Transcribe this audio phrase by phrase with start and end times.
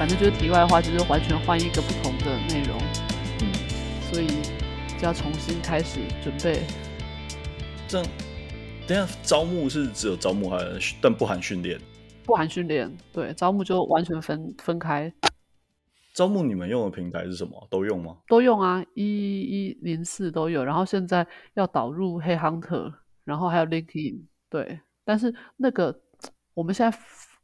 [0.00, 2.78] 反正就是题外话，就是完全换一个不同的内容，
[3.42, 3.52] 嗯，
[4.10, 4.28] 所以
[4.98, 6.62] 就要重新开始准备。
[7.86, 8.06] 这样，
[8.88, 10.58] 等下招募是只有招募还
[11.02, 11.78] 但不含训练？
[12.24, 15.12] 不含训练，对，招募就完全分分开。
[16.14, 17.68] 招募你们用的平台是什么？
[17.70, 18.16] 都用吗？
[18.26, 20.64] 都用啊，一一零四都有。
[20.64, 22.90] 然后现在要导入 Headhunter，
[23.24, 24.80] 然后还有 LinkedIn，对。
[25.04, 26.00] 但是那个
[26.54, 26.98] 我们现在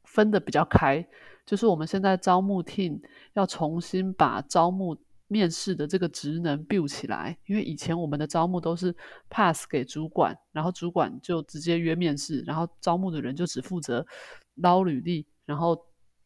[0.05, 1.07] 分的比较开，
[1.47, 3.01] 就是我们现在招募 team
[3.35, 4.97] 要重新把招募
[5.29, 8.95] 面试的这个职能 build 起来，因为以前我们的招募都是
[9.31, 14.07] pass 给主管，然后主管就直接约面试，然后招募的人就只负责
[14.57, 15.77] 捞履历，然后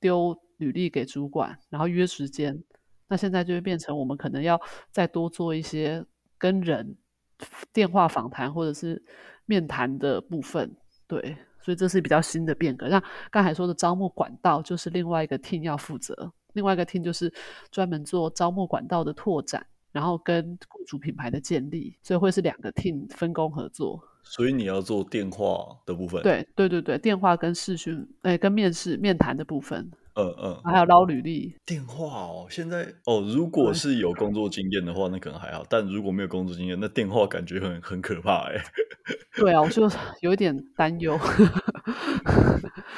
[0.01, 2.62] 丢履历给主管，然后约时间。
[3.09, 4.60] 那现在就会变成我们可能要
[4.91, 6.05] 再多做一些
[6.38, 6.96] 跟人
[7.73, 9.02] 电话访谈或者是
[9.46, 10.77] 面谈的部分。
[11.09, 12.88] 对，所以这是比较新的变革。
[12.88, 17.32] 像刚才说的招募管道，就是另外一个 team 要负责，另外一个 team 就是
[17.70, 24.02] 专门做招募管道的拓展，然后跟雇主品牌的建立，所以会是两个 team 分工合作。
[24.22, 26.22] 所以你要做电话的部分？
[26.22, 29.90] 对对对对，电话跟视讯，哎，跟面试面谈的部分。
[30.21, 32.46] 嗯嗯，还有捞履历电话哦。
[32.51, 38.54] 现在哦，如果是有工作经验的话，那可能还好；但如果没有工作经验，那电话感觉很很可怕哎。
[39.37, 39.88] 对啊，我就
[40.21, 41.18] 有一点担忧。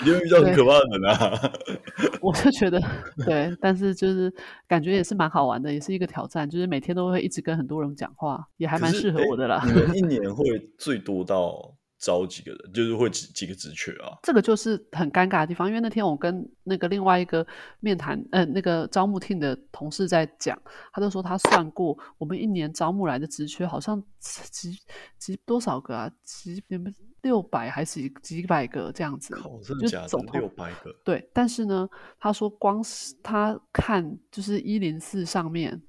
[0.05, 1.53] 你有遇到很可怕的人啊？
[2.20, 2.81] 我就觉得
[3.25, 4.33] 对，但是就是
[4.67, 6.48] 感觉也是蛮好玩的，也是一个挑战。
[6.48, 9.62] 就是每天都会一直跟很多人讲话，也还蛮适合我的啦。
[9.67, 10.45] 你们一年会
[10.79, 11.75] 最多到？
[12.03, 14.19] 招几个人，就是会几几个职缺啊？
[14.25, 17.47] 这个就是很尴尬的地方，因为那天我跟那个另外一个
[17.78, 20.61] 面谈，呃，那个招募 team 的同事在讲，
[20.92, 24.77] 他就说他算过，我们一年招募来的职缺好像几
[25.17, 26.11] 几多少个啊？
[26.25, 26.92] 几你们
[27.23, 29.33] 六百还是几几百个这样子？
[29.36, 30.08] 靠，真的假的？
[30.08, 30.92] 就六百个？
[31.05, 31.89] 对，但是呢，
[32.19, 35.80] 他说光是他看就是一零四上面。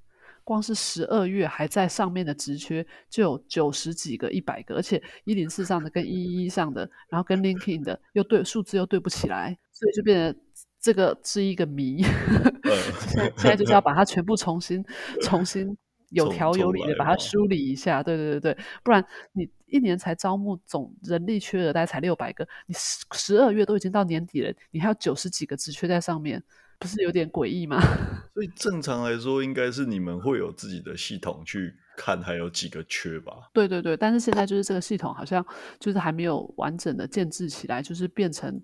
[0.44, 10.42] 光是十二月还在上面的职缺就有九十几个、一百个，而且一零四上的跟一一一上的，然后跟 LinkedIn 的又对数字又对不起来，所以就变成
[10.80, 12.04] 这个是一个谜。
[13.10, 14.84] 现现在就是要把它全部重新、
[15.22, 15.78] 重新
[16.10, 18.04] 有条有理的把它梳理一下。
[18.04, 26.44] 对对对对，不然你一年才招募总人力缺额大概才六百个，你十十二月都已经到年底了，你还有九十几个职缺在上面。
[26.84, 27.80] 不是有点诡异吗？
[28.36, 33.50] 所以正常来说，应该是你们会有自己的系统去看还有几个缺吧？
[33.54, 35.44] 对对对，但是现在就是这个系统好像
[35.80, 38.62] 就是还没有完整的建制起来，就是变成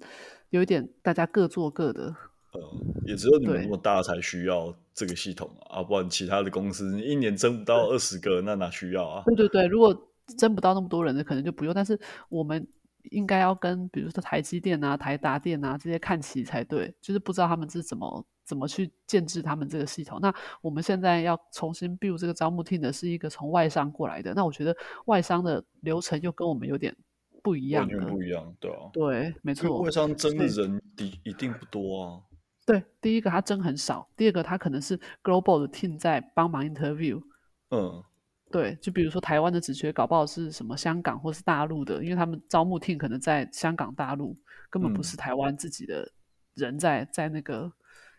[0.50, 2.14] 有一点大家各做各的。
[2.54, 2.62] 嗯，
[3.06, 9.24] 也只有你们那么大才需要这个系统啊，啊不然其他的公司你一年征不到二十个，那哪需要啊？
[9.26, 9.96] 对对对，如果
[10.38, 11.74] 争不到那么多人的，可能就不用。
[11.74, 12.68] 但是我们。
[13.04, 20.20] 应该要跟比如说台积电啊、台达电啊这些看齐才对，就是不知道他们是怎么怎么去建制他们这个系统。
[20.22, 26.96] 那我们现在要重新 build 这个招募 team 的是一个从外商过来的，那我觉得外商的流程又跟我们有点
[27.42, 29.82] 不一样，完全不一样，对啊，对，没错。
[29.82, 32.22] 外商真的人一一定不多啊。
[32.66, 37.22] 对，第一个他真很少，第二个他可能是 global 的 team 在帮忙 interview。
[37.72, 38.04] 嗯。
[38.52, 44.36] 对，就比如说台湾的职缺，搞不好是什么香港或是大陆的，因为他们招募 team 可能在香港、大陆，
[44.70, 46.12] 根本不是台湾自己的
[46.56, 47.72] 人在、嗯、在那个，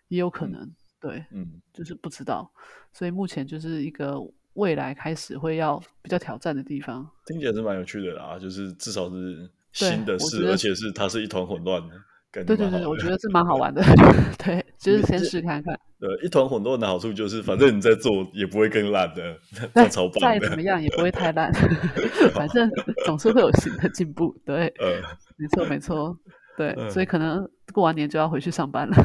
[0.08, 2.50] 也有可能，对，嗯，就是不知道，
[2.92, 4.16] 所以目前就是一个
[4.54, 7.08] 未来开始会要比较挑战的地方。
[7.26, 11.94] 听起来是蛮有趣的啦，就是至少是新的事，而且是它是一团混乱的。
[12.32, 13.82] 对对对，我觉得是蛮好玩的。
[14.38, 15.76] 对， 就是先试看看。
[16.00, 19.36] 对，一团混乱的好处就是，反正你在做也不会更烂的，
[19.74, 21.52] 再超棒再怎么样也不会太烂，
[22.32, 22.70] 反正
[23.04, 24.34] 总是会有新的进步。
[24.46, 25.02] 对，呃，
[25.36, 26.16] 没错没错。
[26.56, 28.96] 对，呃、所以可能过完年就要回去上班了。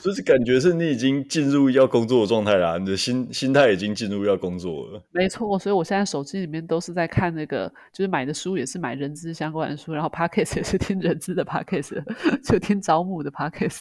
[0.00, 5.02] 就是感觉是你已经进入要工作的状态了，你的心心态已经进入要工作了。
[5.10, 12.00] 没错，所以我现在手机里面都是在看那个，就是买的书也是买人资相关的书，然后 Podcast 也是听人资的 Podcast，
[12.44, 13.80] 就听招募的 Podcast。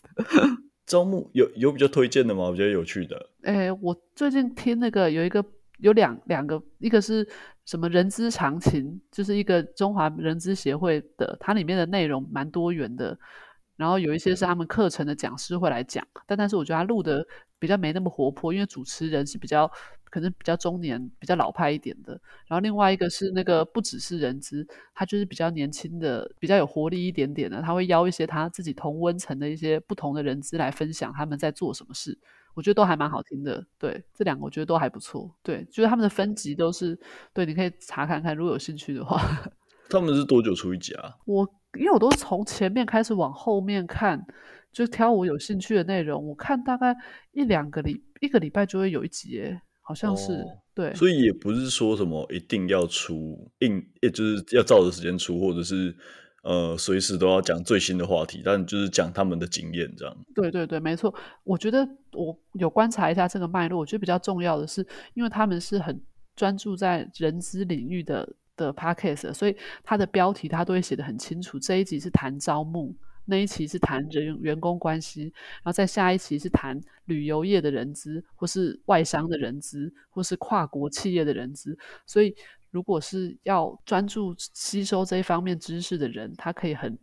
[0.88, 2.46] 招募有有比较推荐的吗？
[2.46, 3.30] 我觉得有趣的。
[3.44, 5.46] 哎，我最近听那个有一个
[5.78, 7.28] 有两两个，一个是。
[7.68, 13.20] 什么人之常情，就是一个中华人资协会的，它里面的内容蛮多元的。
[13.76, 17.28] 然后有一些是他们课程的讲师会来讲，但但是我觉得他录的
[17.60, 19.70] 比较没那么活泼，因为主持人是比较
[20.10, 22.14] 可能比较中年、比较老派一点的。
[22.48, 32.18] 然后另外一个是那个不只是人资，他就是比较年轻的、比较有活力一点点的，他会邀一些他自己同温层的一些不同的人资来分享他们在做什么事。
[32.54, 37.00] 我觉得都还蛮好听的，对，这两个我觉得都还不错，对，就是他们的分级都是，
[37.32, 39.22] 对，你可以查看看，如果有兴趣的话。
[39.90, 41.14] 他们是多久出一集啊？
[41.26, 44.26] 我因为我都是从前面开始往后面看，
[44.72, 46.96] 就挑我有兴趣的内容，我看大概
[47.32, 50.46] 一两个礼一个礼拜就会有一集，哎，好像是、哦、
[50.76, 50.94] 对。
[50.94, 55.96] 所以也不是说什么一定要出，硬也就是要照着时间出，或者是
[56.44, 60.14] 呃随时都要讲最新的话题，但就是讲他们的经验这样。
[60.36, 61.16] 对对对，没错。
[61.46, 65.98] 我觉得我有观察一下这个脉络，我觉得比较重要的是，因为他们是很
[66.36, 69.56] 专注在人资领域的的 podcast，所以
[69.86, 71.58] 他的标题他都会写得很清楚。
[71.58, 72.94] 这一集是谈招募。
[73.28, 81.78] 那一期是谈人员工关系，然后在下一期是谈旅游业的人资，或是外商的人资，或是跨国企业的人资。
[82.06, 82.36] 所以，
[82.72, 86.98] 如果是要专注吸收这一方面知识的人，他可以很。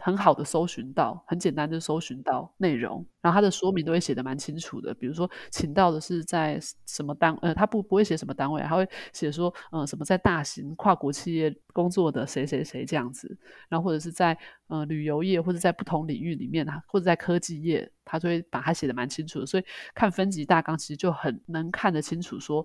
[0.00, 4.92] 很好的搜寻到，很简单的搜寻到内容，然后他的说明都会写的蛮清楚的。
[4.94, 13.38] 比如说，请到的是在什么单，呃，他不不会写什么单位，他会写说，嗯、什么在大型跨国企业工作的谁谁谁这样子，
[13.68, 14.36] 然后或者是在
[14.68, 19.46] 呃旅游业或者在不同领域里面啊，或者在科技业，他就会把它写的蛮清楚的。
[19.46, 19.64] 所以
[19.94, 22.64] 看分级大纲，其实就很能看得清楚，说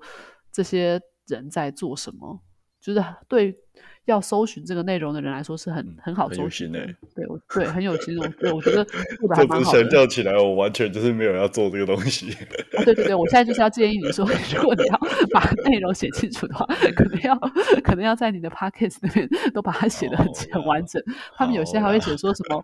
[0.51, 2.41] 这些人在做什么，
[2.79, 3.59] 就是对。
[4.06, 6.80] 要搜寻这个内容的人来说是很、嗯、很好搜寻的，
[7.16, 9.83] 对，我对很有心，对，我觉得做 的还蛮好的。
[9.86, 12.31] 这起来，我完全就是没有要做这个东西。
[12.77, 14.25] 啊、对对对，我现在就是要建议你说，
[14.56, 15.00] 如果你要
[15.31, 17.36] 把内容写清楚的话，可能要
[17.83, 21.01] 可能要在你的 podcast 那边都把它写的很很完整。
[21.36, 22.63] 他们有些还会写说什么，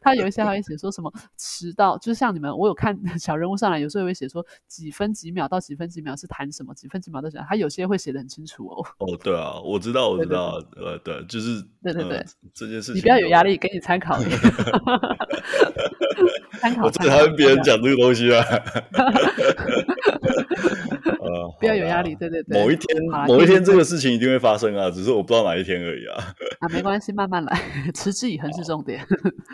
[0.00, 8.86] 他有一些还会写说什么迟到，就是像你们，我有看小人物上来，有时候也会写说几分几秒到几分几秒是谈什么，几分几秒到什么，他有些会写的很清楚哦。
[8.98, 10.44] 哦，对啊，我知道，我知道。
[10.46, 12.24] 啊，呃，对，就是对对对，
[12.54, 14.18] 这件事情你不要有压力，给你参考。
[16.60, 18.42] 参考，我最讨厌别人讲这个东西啊。
[21.20, 22.62] 呃，不要有压力，对对对。
[22.62, 26.16] 某一天，某一天这个事情一定会发生啊，只是我不知道哪一天而已啊。
[26.60, 27.60] 啊，没关系，慢慢来，
[27.94, 29.04] 持之以恒是重点。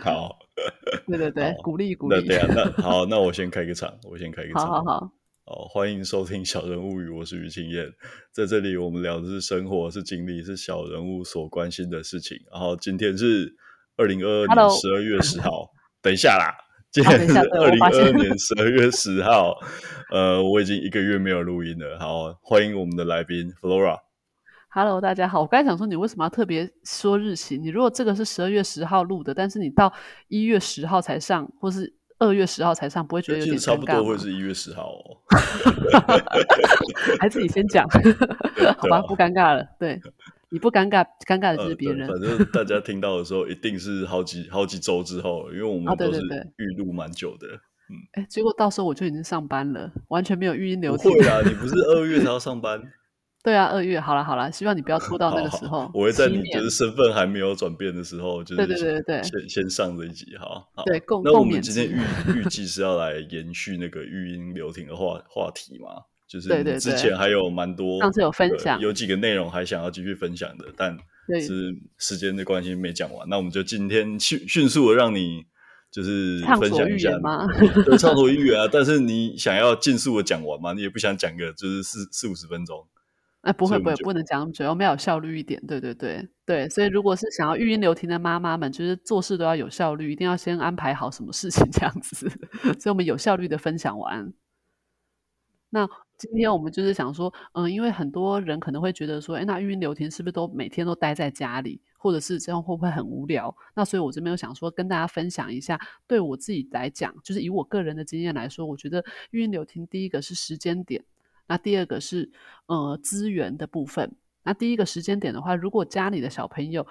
[0.02, 0.36] 好，
[1.08, 2.26] 对对对，鼓励鼓励。
[2.26, 4.66] 对啊，那好，那我先开个场，我先开个场。
[4.66, 5.10] 好好好。
[5.52, 7.86] 哦，欢迎收听《小人物语》，我是于青燕，
[8.32, 12.38] 在这里我们聊的是生活，是经历，是小人物所关心的事情。
[12.50, 13.54] 然后今天是
[13.98, 15.68] 二零二二年十二月十号.
[16.00, 16.56] 等一下啦，
[16.90, 19.54] 今天是二零二二年十二月十号。
[20.10, 21.98] 呃，我已经一个月没有录音了。
[21.98, 23.98] 好，欢迎我们的来宾 Flora。
[24.70, 25.42] Hello，大家好。
[25.42, 27.58] 我刚才想说，你为什么要特别说日期？
[27.58, 29.92] 你如果这个是十二月十号录的，但是你到
[30.28, 31.92] 一月十号才上，或是？
[32.22, 35.16] 二月十号才上，不会觉得有点尴尬差不多会是一月十号哦。
[37.18, 37.84] 还是你先讲，
[38.78, 39.66] 好吧，不尴尬了。
[39.78, 40.00] 对，
[40.48, 42.06] 你不尴尬，尴尬的就是别人。
[42.06, 46.20] 反正大家听到的时候，一定是好几好几周之后，因为我们都是
[46.56, 47.46] 预录蛮久的。
[47.90, 52.80] 嗯，哎，结果到时候我就已经上班了，完全没有语音留会啊，你不是二月才要上班？
[53.42, 55.80] 对啊，二月好了好了，希望你不要拖到那个时候。
[55.80, 60.64] 好好我会在你就是身份还没有转变的时候，就是对对对对，先先上这一集哈。
[60.74, 65.88] 好，对，共那我们今天预预计是要来延续那个育婴留停的话话题嘛？
[66.28, 66.48] 就是
[66.78, 70.96] 之前还有蛮多，上次有分享，有几个内容还想要继续分享的，但
[71.40, 73.28] 是时间的关系没讲完。
[73.28, 75.44] 那我们就今天迅迅速的让你
[75.90, 77.46] 就是分享一下嘛？
[77.84, 78.68] 对，畅所欲言啊！
[78.72, 80.72] 但是你想要尽速的讲完嘛？
[80.72, 82.86] 你也不想讲个就是四四五十分钟。
[83.42, 85.60] 哎，不会不会，不能讲那么久，我们要有效率一点。
[85.66, 92.28] 对对对对，所以如果是想要育婴留停的妈妈们，就是做事都要有效率，一定要先安排好什么事情 这样子。
[92.78, 94.32] 所以我们有效率的分享完。
[95.70, 103.52] 那今天我们就是想说，嗯，因为很多人可能会觉得说，哎，那育婴留停是不是都每天都待在家里，或者是这样会不会很无聊？
[103.74, 111.02] 那所以我这边有想说，跟大家分享一下，对我自己来讲，就是以我个人的经验来说，我觉得育婴留停第一个是时间点。
[111.46, 112.30] 那第二个是
[112.66, 114.10] 呃资源的部分。
[114.42, 116.86] 那第一个时间点的话，如果家里的小朋友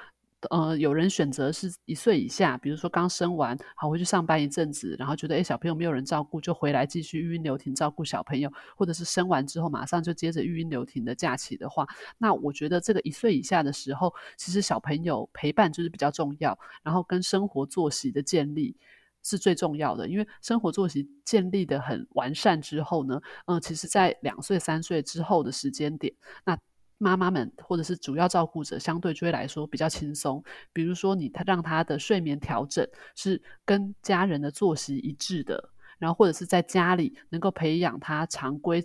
[0.50, 11.86] 呃有人选择是一岁以下，比如说刚生完，好回去上班一阵子，然后觉得诶小朋友没有人照顾，就回来继续语音留停照顾小朋友，或者是生完之后马上就接着语音留停的假期的话，
[12.17, 18.75] 那我觉得这个一岁以下的时候，其实小朋友陪伴就是比较重要，然后跟生活作息的建立。
[19.23, 26.13] 是最重要的，因为生活作息建立得很完善之后呢，嗯、其实，在两岁、三岁之后的时间点，
[26.45, 26.57] 那
[26.97, 30.43] 妈妈们或者是主要照顾者相对就会来说比较轻松。
[30.71, 38.83] 比如说，你他让他的睡眠调整是跟家人的作息一致的，然后或者是在家里能够培养他常规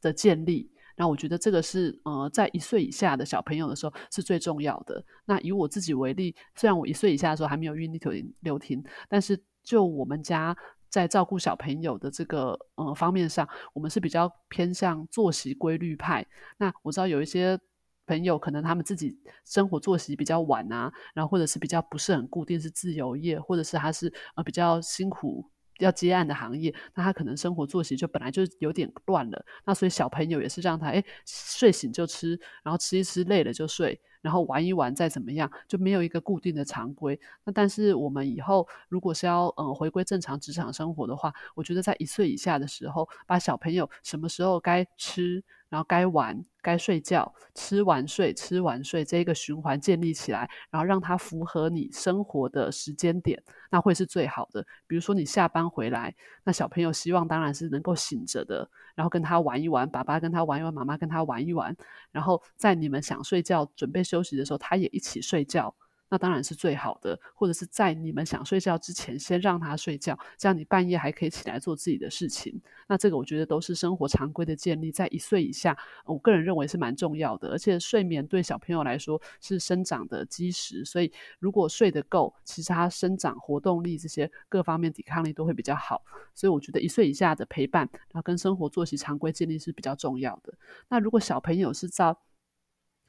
[0.00, 0.70] 的建立。
[0.98, 5.04] 那我觉得这个是呃，在一岁以下的小朋友的时候是最重要的。
[5.24, 10.56] 那以我自己为例，虽然我一岁以下的时候还没有语音留停，但是就我们家
[10.88, 16.24] 在照顾小朋友的这个呃方面上，我们是比较偏向作息规律派。
[16.56, 17.58] 那我知道有一些
[18.06, 25.50] 朋友可能他们自己生活作息比较晚啊，然后或者是比较不是很固定，是自由业，或者是他是呃比较辛苦。
[25.80, 29.44] 要接案的行业，那他可能生活作息就本来就有点乱了。
[29.66, 32.30] 那所以小朋友也是让他哎睡醒就吃，
[32.64, 37.18] 然后吃一吃累了就睡，然后玩一玩再怎么样，就没有一个固定的常规。
[37.44, 45.42] 那但是我们以后如果是要嗯回归正常职场生活的话，我觉得在一岁以下的时候，把小朋友什么时候该吃。
[45.68, 54.64] 然后该玩该睡觉，吃完睡，吃完睡，这一个循环建立起来，然后让它符合你生活的时间点，那会是最好的。
[54.86, 61.76] 比如说你下班回来，那小朋友希望当然是能够醒着的，然后跟他玩一玩，爸爸跟他玩一玩，妈妈跟他玩一玩，
[62.12, 65.74] 然后在你们想睡觉准备休息的时候，他也一起睡觉。
[66.08, 72.62] 那当然是最好的，或者是在你们想睡觉之前，先让他睡觉，这样你半夜还可以起来做自己的事情。
[72.86, 77.48] 那这个我觉得都是生活常规的建立，在一岁以下，我个人认为是蛮重要的。
[77.48, 86.04] 而且睡眠对小朋友来说是生长的基石，所以如果睡得够，其实他生长活动力这些各方面抵抗力都会比较好。
[86.36, 90.54] 所以我觉得一岁以下的陪伴，然后跟生活作息常规建立是比较重要的。
[90.88, 92.16] 那如果小朋友是在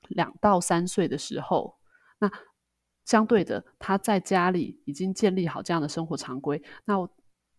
[0.10, 1.76] 两到三岁的时候，
[2.20, 2.32] 那
[3.06, 6.62] 相对的，他在家里已经建立好这样的生活常规。
[6.86, 6.96] 那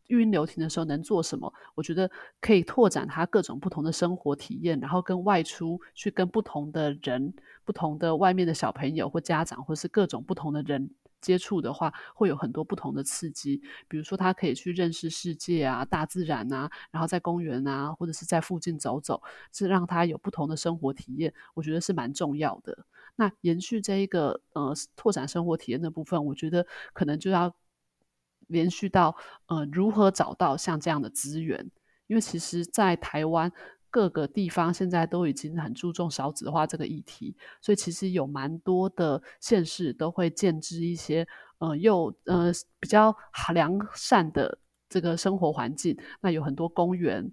[0.09, 1.53] 育婴留停的时候能做什么？
[1.75, 13.61] 我觉得可以拓展他各种不同的生活体验，然后跟外出去跟不同的人、不同的外面的小朋友或家长，或是各种不同的人接触的话，会有很多不同的刺激。
[13.89, 19.23] 比如说，他可以去认识世界啊、大自然啊，然后在公园啊，或者是在附近走走，
[19.53, 21.33] 是让他有不同的生活体验。
[21.55, 22.87] 我觉得是蛮重要的。
[23.17, 27.53] 那延续这一个呃拓展生活体验的部分，我觉得可能就要
[28.47, 31.71] 连续到呃如何找到像这样的资源，
[32.07, 33.53] 因为其实，在台湾
[33.91, 41.27] 各个地方现在都已经很注重少子化这个议题，所以其实有蛮多的县市都会建置一些
[41.59, 43.15] 呃又呃比较
[43.53, 47.31] 良善的这个生活环境，那有很多公园，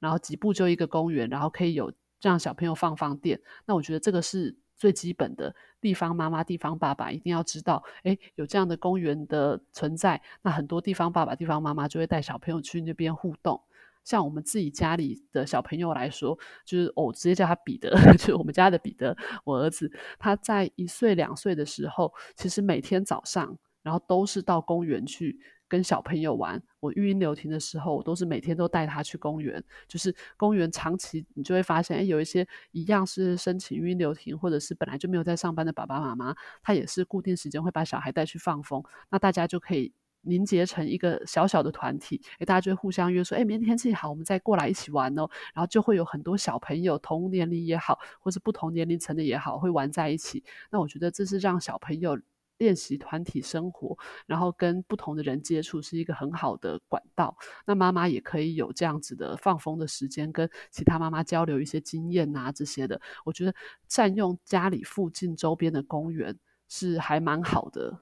[0.00, 4.56] 然后几步就一个公园，然后可以有让小朋友放放电，那我觉得这个是。
[4.78, 13.62] 最基本的地方妈妈、地方爸爸一定要知道，诶，有这样的公园的存在，那很多地方爸爸、地方妈妈就会带小朋友去那边互动。
[14.04, 25.38] 像我们自己家里的小朋友来说，就是我直接叫他彼得， 就是我们家的彼得，我儿子，他在一岁两岁的时候，其实每天早上，然后都是到公园去。
[25.68, 29.64] 跟小朋友玩，我育婴留停的时候，我都是每天都带他去公园。
[29.88, 38.84] 就是公园长期你就会发现，诶，有一些一样是申请育婴留停，或者是本来就没有在上班的爸爸妈妈，他也是固定时间会把小孩带去放风。
[39.10, 45.28] 那大家就可以凝结成一个小小的团体，诶，大家就会互相约说，诶，明天天气好，我们再过来一起玩哦。
[45.54, 50.42] 然后就会有很多小朋友，同年龄也好，或是不同年龄层的也好，会玩在一起。
[50.70, 52.18] 那我觉得这是让小朋友。
[52.58, 57.36] 练习团体生活，然后跟不同的人接触是一个很好的管道。
[57.66, 63.00] 那妈妈也可以有这样子的放风的时间，跟其他妈妈交流一些经验啊这些的。
[63.24, 63.52] 我觉得
[63.88, 66.38] 占用家里附近周边的公园
[66.68, 67.98] 是还蛮好的。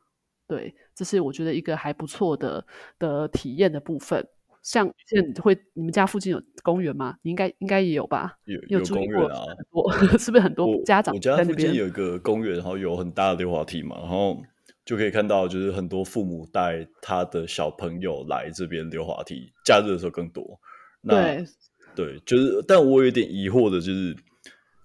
[0.50, 2.66] 对，这是我觉得一个还不错的
[2.98, 4.26] 的体验的部分。
[4.62, 7.16] 像现在会你们家附近有公园吗？
[7.22, 8.36] 你应该应该也有吧？
[8.44, 9.44] 有有公园啊，
[10.18, 11.14] 是不是很多家长？
[11.14, 14.36] 我，我家附近有一个公园，然后有很大的溜滑梯嘛，然后
[14.84, 19.50] 就可以看到，就是很多父母带他的小朋友来这边溜滑梯。
[19.64, 20.60] 假日的时候更多。
[21.00, 21.44] 那对
[21.94, 24.14] 对，就是，但我有点疑惑的就是，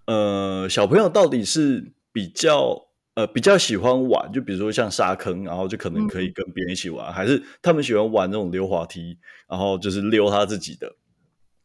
[0.06, 2.88] 呃，小朋友到底是比较。
[3.16, 9.18] 呃，比较喜欢玩，就比如说像沙坑，然后就可能可以跟别人一起玩，嗯，还是他们喜欢玩那种溜滑梯，
[9.48, 10.94] 然后就是溜他自己的。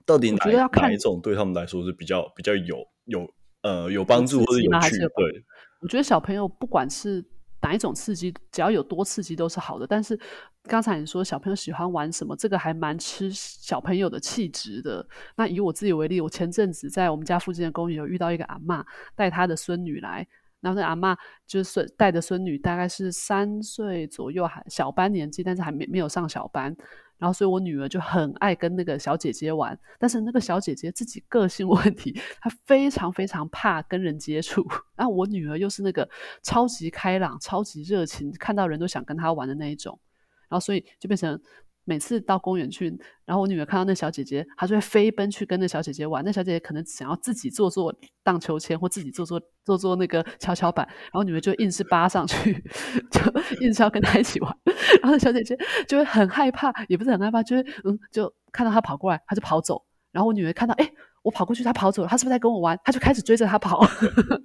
[0.07, 4.97] 到底哪哪一种对他们来说是比较比较有有呃有帮助或者有趣？
[4.99, 5.45] 对，
[5.81, 7.25] 我觉得小朋友不管是
[7.61, 9.85] 哪一种刺激，只要有多刺激都是好的。
[9.85, 10.19] 但是
[10.65, 15.05] 刚才你说小朋友喜欢玩什么，这个还蛮吃小朋友的气质的。
[15.37, 18.85] 那以我自己为例，我前阵子在我们家附近的公园有遇到一个阿嬷
[19.17, 20.25] 带她的孙女来。
[20.61, 26.77] 然后那阿嬷就是带的孙女，大概是三岁左右，还小班年纪，但是还没没有上小班。
[27.19, 34.67] 然后所以我女儿就很爱跟那个小姐姐玩，但是那个小姐姐自己个性问题，她非常非常怕跟人接触。
[34.97, 36.09] 然后我女儿又是那个
[36.43, 39.99] 超级开朗、超级热情，看到人都想跟她玩的那一种。
[40.49, 41.41] 然后所以就变成。
[41.91, 42.87] 每次到公园去，
[43.27, 46.25] 然后我女儿看到那小姐姐，她就会飞奔去跟那小姐姐玩。
[46.25, 47.93] 那小姐姐可能想要自己坐坐
[48.23, 52.53] 荡秋千，或自己坐坐坐坐那个跷跷板，然后女儿就硬是扒上去，
[53.11, 53.21] 就
[53.61, 54.57] 硬是要跟她一起玩。
[55.03, 59.85] 然后那小姐姐就会很害怕，也不是很害怕，就是嗯，就看到她跑过来，她就跑走。
[60.13, 60.93] 然后我女儿看到，哎，
[61.23, 62.79] 我跑过去，他跑走了，他是不是在跟我玩？
[62.85, 63.85] 他就开始追着他跑，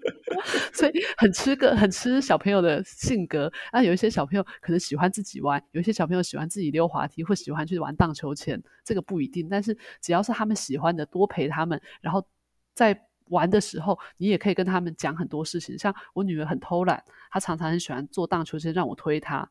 [0.73, 3.51] 所以很吃个很吃小朋友的性格。
[3.71, 9.47] 那有一些小朋友可能喜欢自己玩，有一些小朋友喜欢自己溜滑梯，或喜欢去玩荡秋千，这个不一定。
[9.49, 12.25] 但是只要是他们喜欢的，多陪他们，然后
[12.73, 15.77] 在玩的时候，你也可以跟他们讲很多事情。
[15.79, 17.01] 像我女儿很偷懒，
[17.31, 19.49] 她常常很喜欢做荡秋千，让我推她。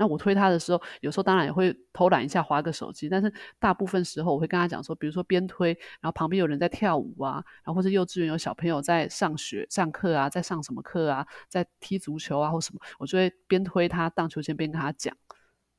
[0.00, 3.06] 那我推他的时候，有时候当然也会偷懒一下，滑个手机。
[3.06, 15.14] 但是大部分时候，我会跟他讲说，比如说边推，然后旁边有人在跳舞啊，然后或者幼稚园有小朋友在上学、上课啊，在上什么课啊，在踢足球啊或什么，我就会边推他荡秋千边跟他讲。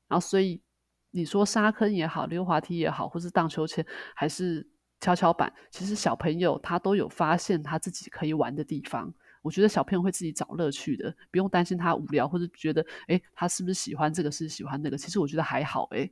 [0.07, 0.61] 然后所以
[1.09, 3.83] 你说沙坑也好，溜滑梯也好，或是荡秋千，
[4.15, 9.11] 还是跷跷板，其实小朋友他都有发现他自己可以玩的地方。
[9.41, 14.97] 我觉得小朋友会自己找乐趣的，不用担心他无聊，或者觉得，哎，他是不是喜欢这个，是喜欢那个？
[14.97, 16.09] 其实我觉得还好，哎，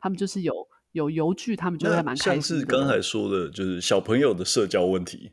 [0.00, 0.52] 他们就是有
[0.92, 2.42] 有游具，他们就会蛮开心。
[2.42, 5.30] 像是刚才说的，就是小朋友的社交问题，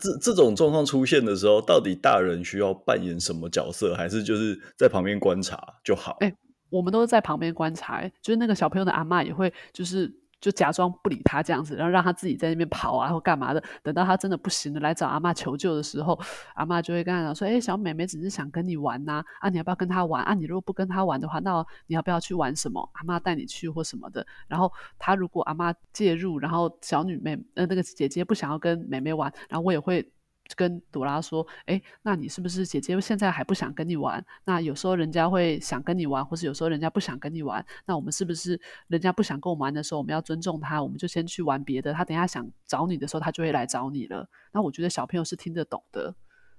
[0.00, 6.16] 这这种状况出现的时候，到底大人需要扮演什么角色，还是就是在旁边观察就好？
[6.20, 6.34] 哎，
[6.70, 10.19] 我们都是在旁边观察，就是那个小朋友的阿嬷也会，就是。
[10.40, 13.62] 就假装不理他这样子，然后让他自己在那边跑啊，或干嘛的。
[13.82, 16.18] 等到他真的不行了，来找阿妈求救的时候，
[16.54, 20.34] 阿妈就会跟他讲说：“哎，小妹妹只是想跟你玩呐，啊，你要不要跟他玩啊？
[20.34, 22.88] 你如果不跟他玩的话，那你要不要去玩什么？
[22.94, 24.26] 阿妈带你去或什么的。
[24.48, 30.10] 然后他如果阿妈介入，然后小女妹呃那个姐姐不想要跟妹妹玩，然后我也会。”
[30.56, 34.24] 跟朵拉说：“哎，那你是不是姐姐现在还不想跟你玩？
[34.44, 37.64] 那有时候人家会想跟你玩，或是有时候人家不想跟你玩。
[37.86, 41.92] 那我们是不是人家不想跟我们玩的时候，我们要尊重他，我们就先去玩别的。
[41.92, 44.28] 他等下想找你的时候，他就会来找你了。
[44.52, 46.14] 那我觉得小朋友是听得懂的。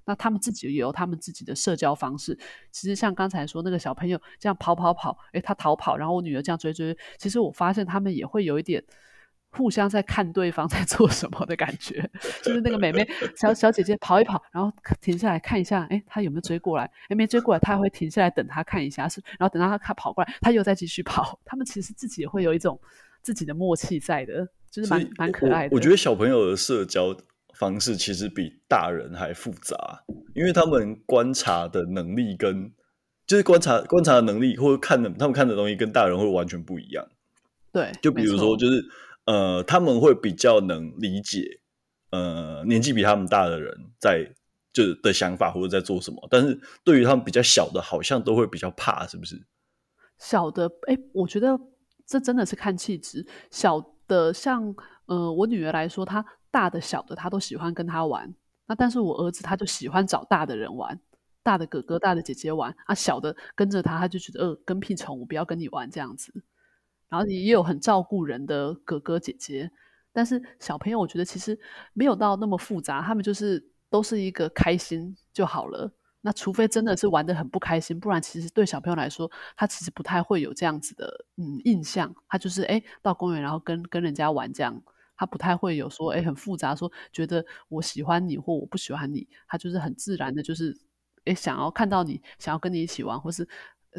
[0.05, 2.38] 那他们自己也有他们自己的社交方式。
[2.71, 6.98] 其实像刚才说那个小朋友这样跑跑跑，哎，他逃跑，然后我女儿这样追追。
[7.17, 8.83] 其实我发现他们也会有一点。”
[9.53, 12.10] 互相在看对方在做什么的感觉，
[12.41, 13.05] 就是那个妹妹
[13.36, 16.89] 小小姐姐跑一跑，然后停下来看一下，哎，她有没有追过来？
[17.10, 21.38] 哎，没追过来，她还会停下来等她看一下，是，然后等到她看跑过来，她又再继续跑。
[21.43, 22.80] 他们其实自己也会有一种
[23.21, 25.73] 自己的默契在的，就是蛮蛮可爱的。
[25.73, 27.13] 我，我觉得小朋友的社交
[27.54, 29.76] 方式其实比大人还复杂，
[30.34, 32.71] 因为他们观察的能力跟
[33.28, 37.06] 就是观察观察的能力，或者看的他们看的东西跟大人会完全不一样。
[37.73, 38.82] 对，就比如说就是。
[39.25, 41.62] 呃，他们会比较能理解，
[42.10, 44.34] 呃，年纪比他们大的人在
[44.73, 49.45] 就的想法或者在做什么，但是对于他们比较小的，好像都会比较怕，是不是？
[50.17, 51.60] 小的，哎，我觉得
[52.05, 53.25] 这真的是看气质。
[53.49, 54.73] 小的像，
[55.05, 58.34] 呃，我女儿来说，她大的小的她都喜欢跟她玩，
[58.67, 60.99] 那但是我儿子他就喜欢找大的人玩，
[61.43, 66.31] 大的哥哥、大的姐姐玩，啊，小的跟着他，他就觉得呃，跟屁虫，我不要跟你玩这样子。
[67.12, 69.69] 然后也有很照顾人的哥哥姐姐，
[70.13, 71.60] 但是小朋友我觉得其实
[71.93, 75.91] 没有到那么复杂，他们就是都是一个开心就好了。
[76.21, 82.15] 那除非真的是玩得很不开心，不然其实对小朋友来说，他其实不太会有这样子的嗯印象。
[82.30, 84.82] 他就是诶到公园然后跟跟人家玩这样，
[85.17, 90.78] 他不太会有说诶很复杂说觉得我喜欢你或我不喜欢你，他就是很自然的，就是
[91.26, 93.47] 诶想要看到你，想要跟你一起玩，或是。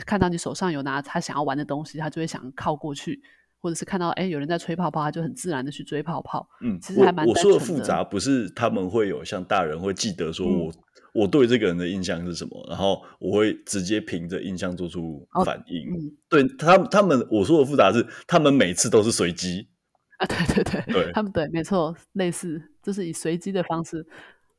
[0.07, 3.21] 看到你手上有拿他想要玩的东西，他就会想靠过去，
[3.61, 6.49] 或者是看到哎有人在吹泡泡，他就很自然的去追泡泡。
[6.63, 7.27] 嗯，其实还蛮。
[7.27, 10.75] 我说的复杂不是他们会有像大人会记得说我、嗯、
[11.13, 15.91] 我对这个人的印象是什么，然后我会直接凭着印象做出反应。
[15.93, 19.69] 哦嗯、对他们他们我说的复杂是他们每次都是随机
[20.17, 24.07] 啊，对对对，对他们对没错，类似就是以随机的方式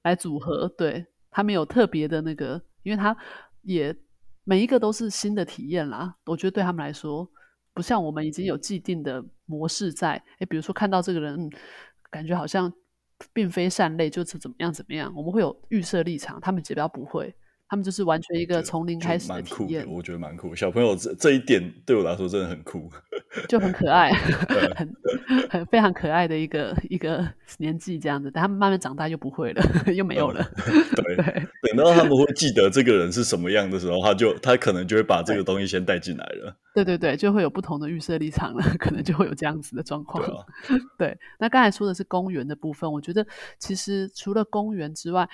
[0.03, 3.17] 来组合，对他们有特别的那个，因为他
[3.63, 3.95] 也。
[4.43, 7.29] 每一个都是新的体验啦，我觉得对他们来说，
[7.73, 10.21] 不像我们已经有既定的模式在。
[10.39, 11.49] 诶，比如说看到这个人，
[12.09, 12.71] 感觉好像
[13.31, 17.33] 并非善类，就是怎么样怎么样，我们会有预设立场，他们基本上不会。
[17.73, 20.53] 他们就是完全一个从零开始的体验，我觉得蛮酷。
[20.53, 22.87] 小朋友这这一点对我来说真的很酷，
[23.49, 24.11] 就很可爱，
[24.75, 24.95] 很
[25.49, 28.29] 很非常可爱的一个一个年纪这样子。
[28.29, 30.47] 等他们慢慢长大又不会了，又没有了。
[30.67, 36.55] 嗯、对， 对等到他们会记得这个人是什么样的时候，他就他可能就会把这个东西先带进来了。
[36.75, 40.23] 对对对，就会有不同的预设立场了，可能就会有这样子的状况。
[40.23, 40.45] 对，啊、
[40.99, 43.25] 对，那刚才说的是公园的部分，我觉得
[43.57, 45.27] 其实除了公园之外。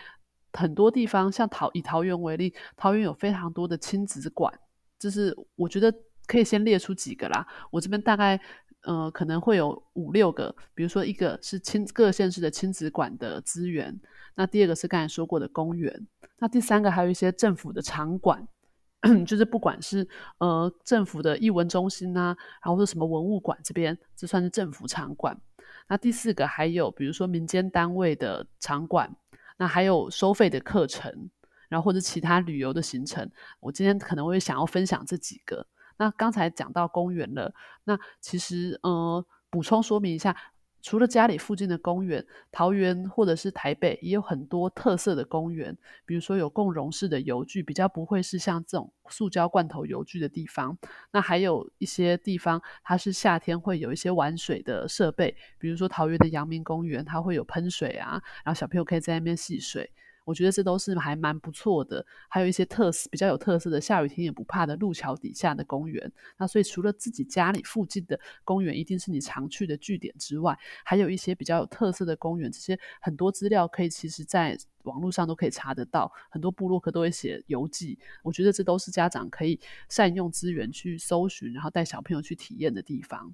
[0.54, 4.54] 很多地方，像桃以桃园为例，桃园有非常多的亲子馆，
[4.98, 5.94] 就是我觉得
[6.26, 7.46] 可以先列出几个啦。
[7.72, 8.40] 我这边大概
[8.84, 14.00] 呃可能会有五六个，比如说一个是亲各县市的亲子馆的资源，
[14.36, 16.08] 那第二个是刚才说过的公园，
[16.40, 18.48] 那第三个还有一些政府的场馆，
[19.28, 20.08] 就是不管是
[20.40, 25.40] 呃政府的艺文中心啊，然后是什么文物馆这边，这算是政府场馆。
[25.88, 29.14] 那第四个还有比如说民间单位的场馆，
[29.60, 31.30] 那还有收费的课程，
[31.68, 33.30] 然后或者其他旅游的行程。
[33.60, 35.68] 我今天可能会想要分享这几个。
[35.98, 40.36] 那刚才讲到公园了，那其实呃补充说明一下。
[40.82, 50.78] 除了家里附近的公园，桃园或者是台北也有很多特色的公园，比如说有共融式的游具，比较不会是像这种塑胶罐头游具的地方。
[51.12, 59.92] 那还有一些地方，它是夏天会有一些玩水的设备，比如说桃园的阳明公园，它会有喷水啊，然后小朋友可以在那边戏水。
[60.30, 66.12] 我觉得这都是还蛮不错的，还有一些特色比较有特色的，下雨天也不怕的路桥底下的公园。
[66.38, 77.98] 那所以除了自己家里附近的公园一定是你常去的据点之外，还有一些比较有特色的公园，这些很多资料可以其实在网络上都可以查得到，很多部落客都会写游记。
[78.22, 83.34] 我觉得这都是家长可以善用资源去搜寻，然后带小朋友去体验的地方。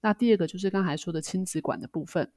[0.00, 2.32] 那第二个就是刚才说的亲子馆的部分。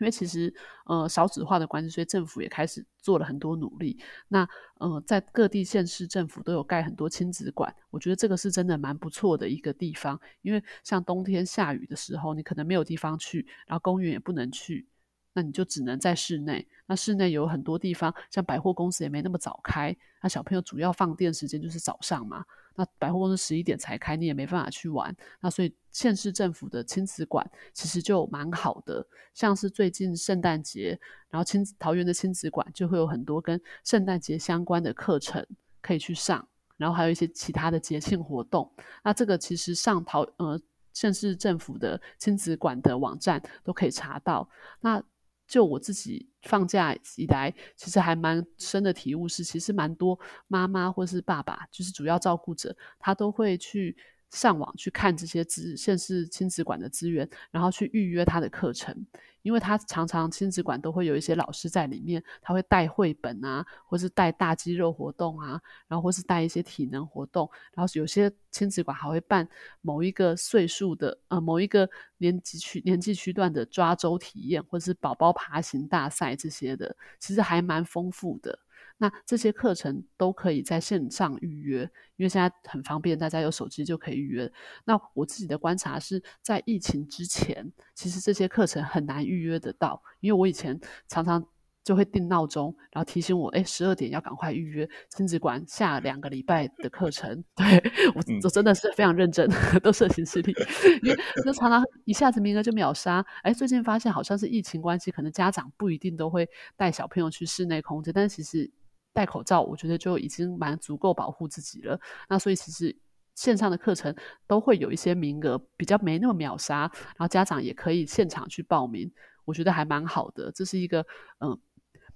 [0.00, 0.52] 因为其实，
[0.86, 3.98] 呃，少子化的关系，所以政府也开始做了很多努力。
[4.28, 10.20] 那，呃，在各地县市政府都有盖很多亲子馆，我觉得这个是真的蛮不错的一个地方。
[10.42, 14.86] 因为像冬天下雨的时候，你可能没有地方去，然后公园也不能去。
[15.34, 16.66] 那你就只能在室内。
[16.86, 19.94] 那室内有很多地方，像百货公司也没那么早开。
[20.22, 22.42] 那小朋友主要放电时间就是早上嘛。
[22.76, 25.14] 那百货公司十一点才开，你也没办法去玩。
[25.40, 29.06] 那所以县市政府的亲子馆其实就蛮好的。
[29.32, 35.46] 像是最近圣诞节，然后亲桃园的亲子馆就会有很多跟圣诞节相关的课程
[35.80, 38.68] 可以去上，然后还有一些其他的节庆活动。
[39.04, 40.60] 那这个其实上桃呃
[40.92, 44.48] 县市政府的亲子馆的网站都可以查到。
[44.80, 45.00] 那
[45.46, 53.96] 就我自己放假以来，其实还蛮深的体悟是，其实蛮多妈妈或是爸爸，就是主要照顾者，他都会去
[54.30, 59.06] 上网去看这些资县市亲子馆的资源，然后去预约他的课程。
[59.44, 69.46] 因为他常常亲子馆都会有一些老师在里面，他会带绘本啊，或是带大肌肉活动啊，然后或是带一些体能活动，然后有些亲子馆还会办
[69.82, 78.58] 某一个岁数的呃某一个年级区年纪区段的抓周体验，或是宝宝爬行大赛这些的，其实还蛮丰富的。
[78.96, 81.82] 那这些课程都可以在线上预约，
[82.16, 84.50] 因为现在很方便，大家有手机就可以预约。
[84.84, 90.78] 那我自己的观察是在疫情之前，其实这些课程很难预约得到，因为我以前
[91.08, 91.44] 常常
[91.82, 97.44] 就会定闹钟，然后提醒我，哎，十二点要赶快预约亲子馆下两个礼拜的课程。
[97.56, 97.66] 对，
[98.14, 99.50] 我，我真的是非常认真，
[99.82, 100.54] 都设行事历，
[101.02, 103.26] 因为就常常一下子名额就秒杀。
[103.42, 108.70] 哎，最近发现好像是疫情关系，可能家长不一定都会带小朋友去室内空间，但其实。
[109.14, 111.98] 戴口罩，我觉得就已经蛮足够保护自己了。
[112.28, 112.94] 那所以其实
[113.34, 114.14] 线上的课程
[114.46, 119.10] 都会有一些名额，比较没那么秒杀，然后家长也可以现场去报名，
[119.44, 120.50] 我觉得还蛮好的。
[120.52, 121.06] 这是一个
[121.38, 121.58] 嗯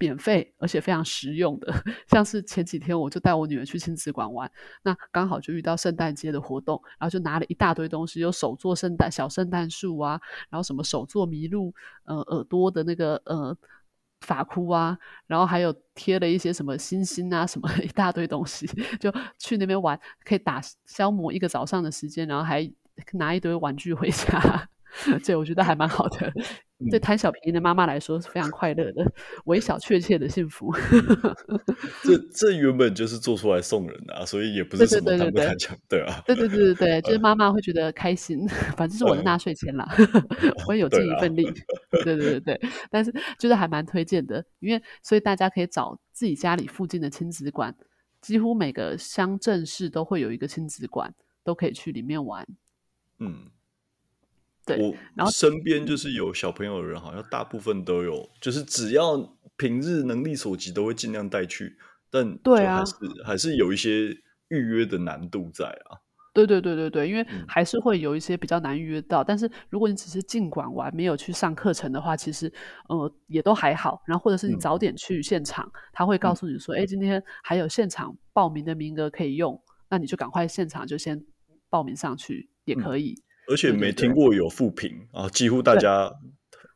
[0.00, 1.72] 免费而且非常实用的。
[2.10, 4.50] 像是前几天我就带我女儿去亲子馆玩，
[4.82, 11.72] 那刚好就遇到圣诞节的活动，然后就拿了一大堆东西，有手做圣诞小圣诞树啊，然后什么手做麋鹿
[12.04, 13.56] 呃耳朵的那个呃。
[14.20, 18.66] 发箍啊，然后还有贴了一些什么星星啊，什么一大堆东西，
[19.00, 22.70] 就去那边玩，可以打消磨一个早上的时间，然后还
[23.12, 24.68] 拿一堆玩具回家，
[25.22, 26.32] 这我觉得还蛮好的。
[26.92, 29.04] 对贪小便宜的妈妈来说是非常快乐的，
[29.46, 30.72] 微小确切的幸福。
[32.04, 36.22] 这这原本就是做出来送人的啊，所以也不是什么贪不贪抢，对啊。
[36.24, 38.46] 对对对对对，就是妈妈会觉得开心，
[38.76, 39.88] 反正是我的纳税钱啦，
[40.68, 41.52] 我也有尽一份力。
[41.90, 47.74] 对对对对，但是就是还蛮推荐的，因为所以大家可以找自己家里附近的亲子馆，
[48.20, 52.46] 几乎每个乡镇市都会有一个亲子馆，都可以去里面玩。
[53.18, 53.50] 嗯。
[54.76, 59.16] 我然后身边就是有小朋友的人，好像大部分都有，就是只要
[59.56, 61.76] 平日能力所及，都会尽量带去。
[62.10, 64.08] 但对啊，还是还是有一些
[64.48, 65.98] 预约的难度在啊。
[66.34, 69.22] 对对对对对，因为还是会有一些比较难预约到。
[69.22, 72.52] 嗯、但是如果你只是尽管玩，没有去上课程的话，其实
[72.88, 74.00] 呃也都还好。
[74.06, 81.20] 然后或者是你早点去现场，嗯、他会告诉你说：“哎、嗯，今天还有现场报名的名额可以用，那你就赶快现场就先
[81.68, 83.20] 报名上去也可以。
[83.48, 86.12] 嗯”而且没听过有负评啊，几乎大家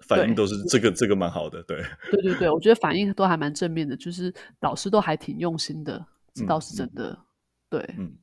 [0.01, 1.83] 反应都是这个这个蛮好的，对。
[2.11, 6.05] 对对对，我觉得反应都还蛮正面的，就是老师都还挺用心的，
[6.35, 7.25] 这倒是真的，嗯、
[7.71, 8.17] 对，嗯，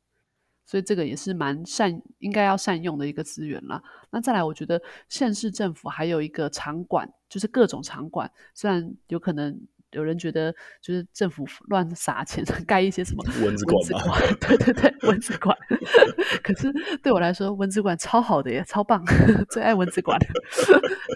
[0.65, 3.81] 所以这个也是蛮善应该要善用的一个资源啦。
[4.11, 9.59] 那再来，我觉得县市政府还有一个场馆，就是各种场馆，虽然有可能。
[9.91, 14.19] 有人觉得就是政府乱撒钱 盖一些什么蚊子馆嘛？
[14.39, 15.55] 对对对，蚊子馆。
[16.43, 16.71] 可是
[17.01, 19.03] 对我来说，蚊子馆超好的耶，超棒，
[19.49, 20.19] 最爱蚊子馆。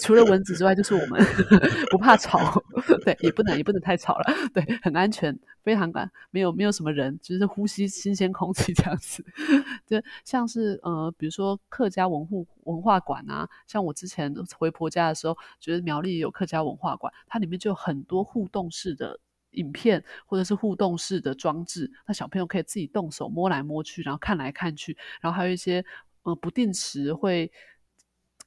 [0.02, 1.24] 除了蚊子之外，就是我们
[1.90, 2.62] 不怕吵，
[3.06, 9.24] 对，也不能也不能太吵了，对，很安全，非常感没有没有什么人，就是呼吸新鲜空气这样子。
[9.86, 19.20] 就像是呃，比如说客家文物文化馆啊，像我之前回婆家的时候，觉得苗栗有客家文化馆，它里面就有很多互动式的。
[19.54, 25.86] 影片或者是互动式的装置，那小朋友可以自己动手摸来摸去，然后看来看去，然后还有一些
[26.24, 27.52] 呃不定时会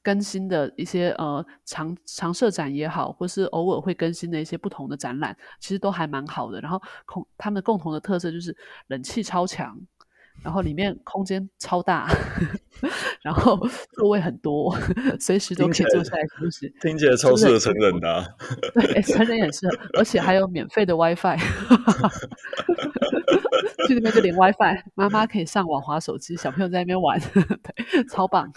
[0.03, 6.59] 更新的一些呃常常设展也好，或是偶尔会更新的一些不同的展览，其实都还蛮好的。
[6.59, 8.53] 然后共他们共同的特色就是
[8.87, 9.79] 冷气超强。
[10.43, 12.07] 然后里面空间超大，
[13.21, 13.59] 然后
[13.93, 14.73] 座位很多，
[15.19, 16.73] 随时都可以坐下来休息。
[16.81, 18.25] 听起来超适合成人的，啊，
[18.73, 21.37] 对，成人也适合，而且还有免费的 WiFi，
[23.87, 28.49] 去那边就连 WiFi，妈妈可以上网滑手机，小朋友在那边玩，对，超棒，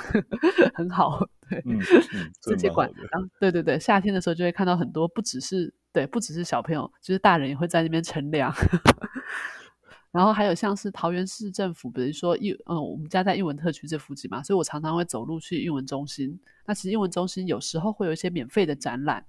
[0.74, 1.78] 很好，对，嗯
[2.14, 8.52] 嗯，这些馆，然后对对对，夏天的时候就会看到很多，不只是对，不只是小朋友，就是大人也会在那边乘凉。
[10.12, 16.38] 然后还有像是桃园市政府，比如说英，嗯，我们家在英文特区这附近嘛，所以我常常会走路去英文中心。
[16.66, 19.24] 那其实英文中心有时候会有一些免费的展览，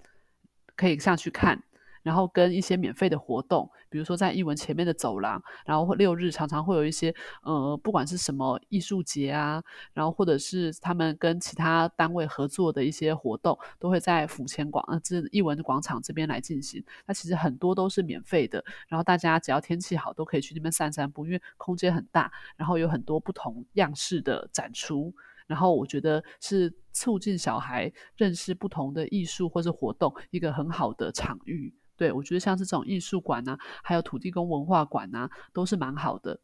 [0.76, 1.62] 可以上去看。
[2.04, 9.62] 然后跟一些免费的活动，比如说在艺文前面的走廊，然后六日常常会有一些呃，不管是什么艺术节啊，
[9.94, 16.84] 然后或者是他们跟其他单位合作的一些活动，都会在府前广呃这艺文广场这边来进行。
[17.06, 25.14] 那其实很多都是免费的，然后大家只要天气好都可以去那边散散步，因为空间很大，然后有很多不同样式的展出，
[25.48, 31.74] 然后我觉得是促进小孩认识不同的艺术或是活动一个很好的场域。
[32.02, 36.40] 对，我觉得像是这种艺术馆啊，还有土地公文化馆啊，都是蛮好的。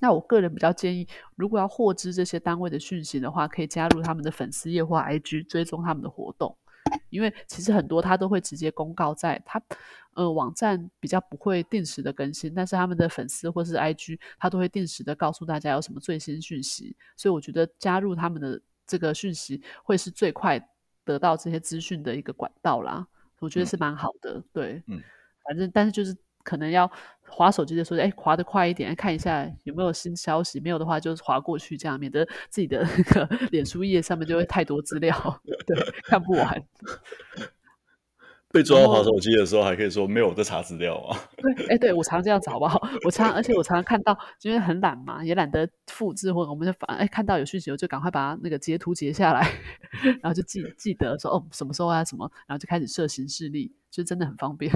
[0.00, 1.06] 那我个人比较建议，
[1.36, 6.56] 如果要获知这些单位的讯息的话，可以加入他们的粉丝页或 IG，追踪他们的活动。
[7.10, 9.62] 因为其实很多他都会直接公告在他
[10.14, 16.96] 呃网站，比较不会定时的更新，但是他们的粉丝或是 IG，他都会定时的告诉大家有什么最新讯息。
[17.14, 20.58] 所以我觉得加入他们的这个讯息，会是最快
[21.04, 23.06] 得到这些资讯的一个管道啦。
[23.42, 25.02] 我觉得是蛮好的，嗯、对，嗯，
[25.44, 26.90] 反正但是就是可能要
[27.28, 35.14] 划手机的时候，哎，划得快一点，看一下有没有新消息，没有的话就是划过去，这样免得自己的 那个脸书页上面就会太多资料，
[35.66, 36.64] 对，看不完。
[38.52, 41.18] 被抓到滑手机的时候，还可以说没有我在查资料啊。
[41.56, 42.70] 对，哎，对我常这样找吧，
[43.04, 49.50] 我常，而且我常常看到，因为很懒嘛，也懒得复制，或者我们就反哎看到有讯息，我就赶快把那个截图截下来，
[50.20, 54.70] 然后就记记得说哦什么时候啊什么，然后就开始设行事历，就真的很方便。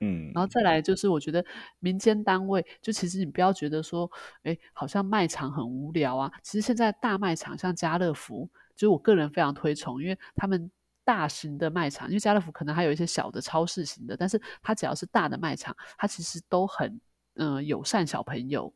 [0.00, 1.44] 嗯，然后再来就是我觉得
[1.80, 4.08] 民间单位，就其实你不要觉得说，
[4.44, 6.30] 哎，好像卖场很无聊啊。
[6.42, 10.70] 其实现在大卖场像家乐福，就是我个人非常推崇，因为他们。
[11.06, 17.00] 大型的卖场，因为家乐福可能还有一些小的超市型的，但是它只要是大的卖场，它其实都很
[17.36, 18.74] 嗯、友善小朋友，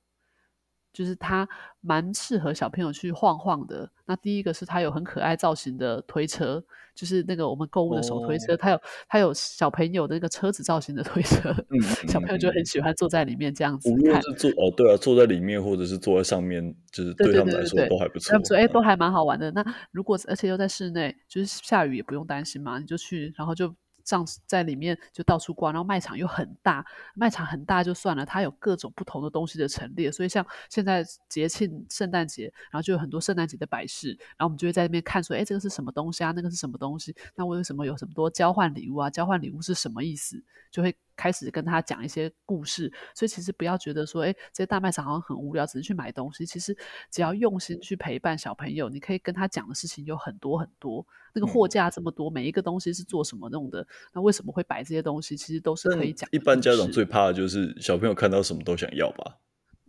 [0.92, 1.48] 就是它
[1.80, 3.90] 蛮适合小朋友去晃晃的。
[4.06, 6.62] 那第一个是它有很可爱造型的推车，
[6.94, 11.54] 就是那个我们购物的手推车，哦、它有它有小朋友的那个车子造型的推车，
[12.08, 13.98] 小朋友就很喜欢坐在里面这样子看。
[13.98, 18.32] 无论是坐哦，对啊，坐在里面或者是坐在上面，就是对他们来说都还不错。
[18.32, 19.50] 他们说哎，都还蛮好玩的。
[19.52, 23.74] 那如果而且又在室内，就是下雨也不用担心嘛，你就去，然后就。
[24.10, 36.32] 上在里面就到处逛，然后卖场又很大，卖场很大就算了，它有各种不同的东西的陈列，所以像现在节庆圣诞节，然后就有很多圣诞节的摆饰，然后我们就会在那边看说，哎，这个是什么东西啊？
[36.34, 37.14] 那个是什么东西？
[37.36, 39.08] 那为什么有什么多交换礼物啊？
[39.08, 40.42] 交换礼物是什么意思？
[40.72, 42.90] 就会开始跟他讲一些故事。
[43.14, 46.46] 所以其实不要觉得说，哎，这些大卖场好像很无聊，只是去买东西。
[46.46, 46.74] 其实
[47.10, 51.06] 只要用心去陪伴小朋友，你可以跟他讲的事情有很多很多。
[51.34, 53.86] 那个货架这么多，每一个东西是做什么弄的？
[54.14, 55.36] 那为什么会摆这些东西？
[55.36, 56.26] 其实都是可以讲。
[56.32, 59.36] 一般家长最怕的就是小朋友看到什么都想要吧？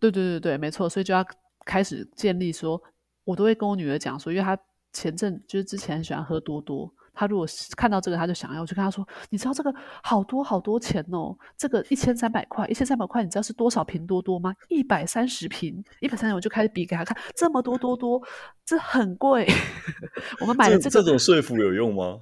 [0.02, 0.89] 对对对对，没错。
[0.89, 1.26] 所以就要
[1.65, 2.82] 开始建立说，
[3.24, 4.60] 我都会跟我女儿讲说，因为她
[4.91, 6.94] 前阵就是之前很喜欢喝多多。
[7.22, 7.46] 他如果
[7.78, 14.52] 看到这个，他就想要，我就跟他说：“你知道这个好多好多钱哦，这个一千三百块，一千三百块，你知道是多少瓶多多吗？
[14.70, 18.20] 一百三十瓶，一百三十，我就开始比给他看，这么多多多，
[18.66, 19.48] 这很贵。
[20.42, 22.22] 我们买的这个这，这种说服有用吗？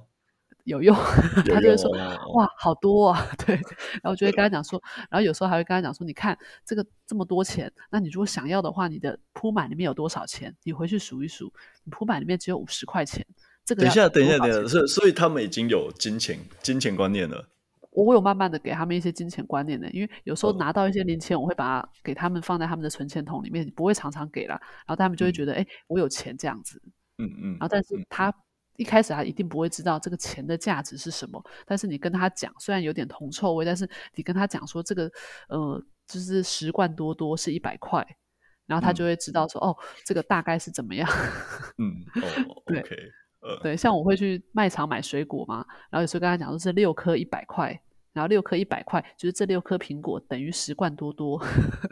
[0.64, 1.90] 有用，他就会说：
[2.34, 3.26] 哇，好多啊！
[3.46, 6.36] 对，然后我就会跟他讲说，然后有时候还会跟他讲说：你看
[6.66, 10.54] 这个这么多钱，那你如果想要的话，你的铺满里面有多少钱？
[10.64, 11.50] 你回去数一数，
[11.84, 13.26] 你铺满里面只有五十块钱。”
[13.74, 17.48] 等一下，等一下，等一下，所以所以他们已经有金钱金钱观念了。
[17.92, 26.80] 我有慢慢的给他们一些金钱观念的，因为有时候拿到一些零钱，我会把它给他们放在他们的存钱筒里面，不会常常给了，然后他们就会觉得，哎、嗯，我有钱这样子，
[27.18, 28.32] 嗯嗯，然后但是他。
[28.76, 35.10] 一开始他一定不会知道这个钱的价值是什么，但是你跟他讲，虽然有点铜臭味，但是你跟他讲说这个，
[35.50, 38.02] 呃，就是十罐多多是一百块，
[38.64, 41.06] 然后他就会知道说，嗯、哦，这个大概是怎么样，
[41.76, 41.92] 嗯，
[42.48, 42.82] 哦，对。
[43.62, 47.68] 对，像我会去卖场买水果嘛，然后有时候跟他讲说是六颗一百块，
[48.12, 51.40] 然后六颗一百块就是这六颗苹果等于十罐多多，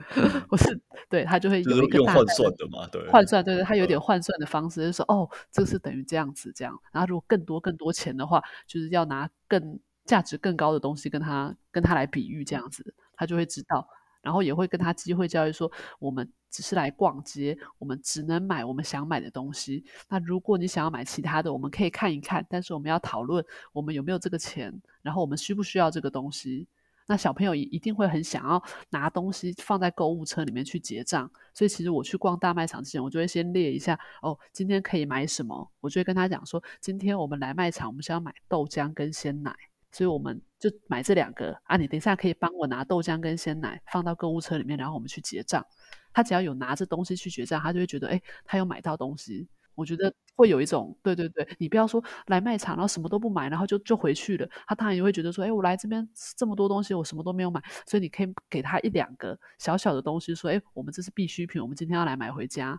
[0.51, 13.89] 我是，对他就会有一个大概用换算的嘛，对，换算，对对，他有点换算的方式，呃、就是说哦，这是等于这样子这样，然后如果更多更多钱的话，就是要拿更价值更高的东西跟他跟他来比喻这样子，他就会知道。
[14.21, 19.85] 然后也会跟他机会教育说，我们只是来逛街，我们只能买我们想买的东西。
[20.09, 26.67] 那如果你想要买其他的，我们可以看一看，但是我们要讨论我们有没有这个钱，然后我们需不需要这个东西。
[27.11, 31.31] 那小朋友一一定会很想要拿东西放在购物车里面去结账。
[31.55, 35.71] 所以其实我去逛大卖场之前，我就会先列一下，哦，今天可以买什么？
[35.81, 39.57] 我就会跟他讲说，今天我们来卖场，我们是要买豆浆跟鲜奶。
[39.91, 41.77] 所以我们就买这两个啊！
[41.77, 45.65] 你等一下可以帮我拿豆浆跟鲜奶放到购物车里面，然后我们去结账。
[46.13, 49.49] 他只要有拿着东西去结账，他就会觉得，哎，他有买到东西。
[49.75, 54.49] 我觉得会有一种，对对对，你不要说来卖场，然后什么都不买，然后就就回去了。
[54.67, 57.63] 他当然也会觉得说，哎，我来这边这么多东西，我什么都没有买。
[57.87, 62.77] 所以你可以给他一两个小小的东西，说，哎，我们这是必需品，我们今天要来买回家。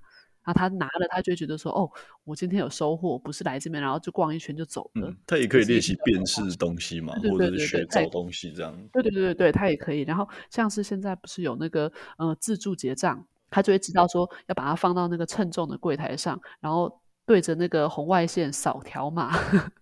[0.50, 1.88] 然后他拿了，他就会觉得说：“哦，
[2.24, 5.08] 我今天有收获，不是来这边，然后就逛一圈就走了。
[5.08, 8.76] 嗯”他也可以练习辨识东西嘛，或者是学找东西这样。
[8.92, 10.02] 对对对对对，他也可以。
[10.02, 19.38] 然后像是现在不是有那个呃自助结账，他就会知道说要把它放到那个称重的柜台上，然后对着那个红外线扫条码。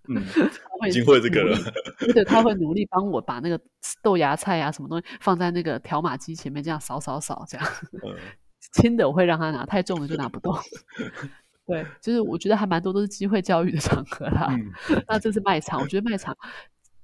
[0.09, 0.21] 嗯，
[0.89, 1.57] 已经会这个了。
[2.13, 3.57] 对，他会努力帮我把那个
[4.01, 7.65] 豆芽菜啊什么东西放在那个条码机前面，这样扫扫扫这样。
[8.03, 8.13] 嗯
[8.71, 10.55] 轻的我会让他拿，太重的就拿不动。
[11.65, 14.47] 对，就是我觉得还蛮多都是机会教育的场合啦。
[14.51, 14.71] 嗯、
[15.07, 16.35] 那这是卖场，我觉得卖场，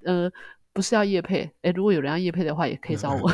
[0.04, 0.30] 呃，
[0.72, 3.30] 不是要夜配，哎，如果有人要夜配的话，也可以找我。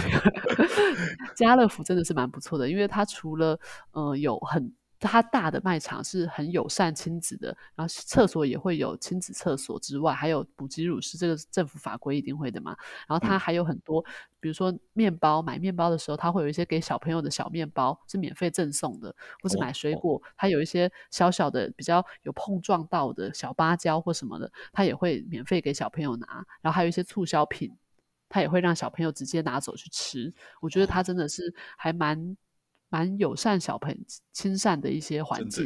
[1.37, 3.59] 家乐福真的是蛮不错的，因为它除了
[3.93, 4.73] 呃有很。
[5.09, 12.77] 它大的卖场是很友善亲子的，然后厕所也会有亲子厕所之外，还有母挤乳是，这个政府法规一定会的嘛。
[13.09, 14.05] 然后它还有很多，
[14.41, 26.45] 比如说面包，买面包的时候，它会有一些给小朋友的小面包是免费赠送的，或是买水果，它有一些小小的比较有碰撞到的小芭蕉或什么的，它也会免费给小朋友拿。
[26.61, 27.75] 然后还有一些促销品，
[28.29, 30.35] 它也会让小朋友直接拿走去吃。
[30.61, 32.37] 我觉得它真的是还蛮。
[32.91, 33.97] 蛮友善小朋友
[34.33, 35.65] 亲善的一些环境，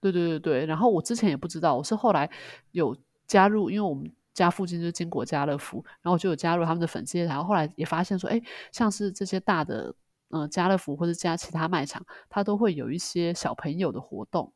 [0.00, 0.66] 对对对对。
[0.66, 2.30] 然后我之前也不知道，我是后来
[2.72, 9.94] 有加入，因为我们家附近就是经国家乐福，然后我就有加入他们的粉丝页，然后后来也发现说，哎，像是这些大的
[10.28, 14.52] 呃家乐福或者加其他卖场，它都会有一些小朋友的活动，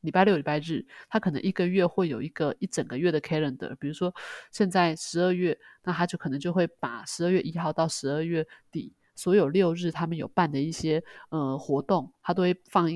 [0.00, 4.12] 礼拜六、礼拜日，他可能一个月会有一个一整个月的 calendar，比如说
[4.50, 8.92] 现在十二月，那他就可能就会把十二月一号到十二月底。
[9.18, 12.88] 所有六日他们有办的一些呃活动，他都会放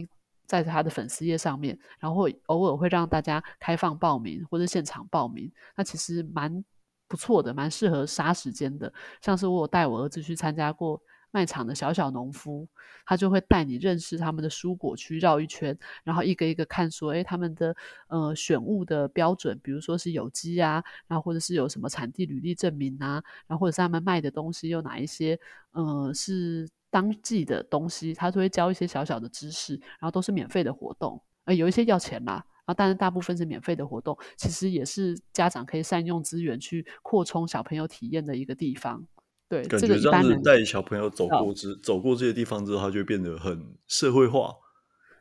[0.47, 6.65] 在他的粉丝页上面，然后偶尔会让大家开放报名或者现场报名，那其实蛮
[7.09, 8.93] 不错的，蛮适合杀时间的。
[9.21, 10.99] 像是我有带我儿子去参加过。
[11.33, 12.69] 卖场的小小农夫，
[13.05, 17.75] 他就会带你认识他们的蔬果区，绕一圈，然后一个一个看，说，诶，他们的
[18.09, 25.37] 呃选物的标准，比如说是有机啊，然后或者是有什么产地履历证明啊，然后或者是他们卖的东西有哪一些，
[25.73, 39.07] 呃，是当季的东西，他就会教一些小小的知识，然后都是免费的活动，呃，有一些要钱啦，然后但是大部分是免费的活动，其实也是家长可以善用资源去扩充小朋友体验的一个地方。
[39.53, 44.51] 对，感觉这样子带小朋友走过之走过这些地方之后，他就会变得很社会化，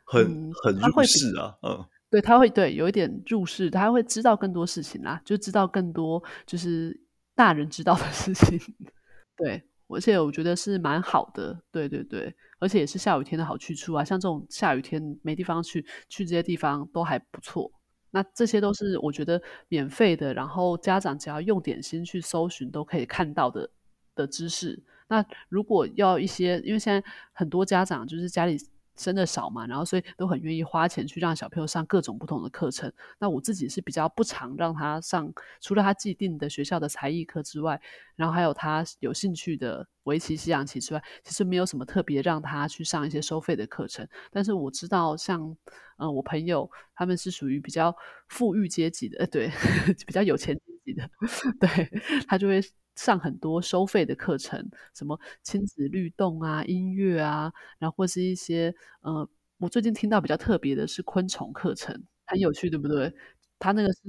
[0.05, 1.53] 很、嗯、很入世啊。
[1.63, 6.97] 嗯，对，他会对有一点入世，他会知道更多事情啦，就知道更多就是
[7.35, 8.57] 大人知道的事情。
[9.35, 11.61] 对，而且我觉得是蛮好的。
[11.69, 14.01] 对对对，而且也是下雨天的好去处啊。
[14.01, 17.69] 像这种下雨天没地方去，去这些地方都还不错。
[18.11, 23.69] 那这些都是我觉得免费的，然后家长只要用点心去搜寻都可以看到的。
[24.15, 27.03] 的知识，那如果要一些，因为现在
[27.33, 28.57] 很多家长就是家里
[28.95, 32.91] 生的少嘛，然后所以都很愿意花钱去让小朋友上各种不同的课程。
[33.19, 37.81] 那我自己是比较不常让他上，除了他既定的学校的才艺课之外，
[38.15, 44.07] 然后还有他有兴趣的围棋、西洋棋之外，其实没有什么特别让他去上一些收费的课程。
[44.29, 45.57] 但是我知道像，像
[45.97, 47.95] 嗯，我朋友他们是属于比较
[48.27, 49.49] 富裕阶级的，对，
[50.05, 51.09] 比较有钱阶级的，
[51.59, 51.89] 对
[52.27, 52.61] 他就会。
[52.95, 59.27] 上很多收费的课程，什么亲子律动啊、音乐啊，然后或是一些呃，
[59.57, 63.13] 我最近听到比较特别的是昆虫课程，很有趣，对不对？
[63.59, 63.99] 他那个是，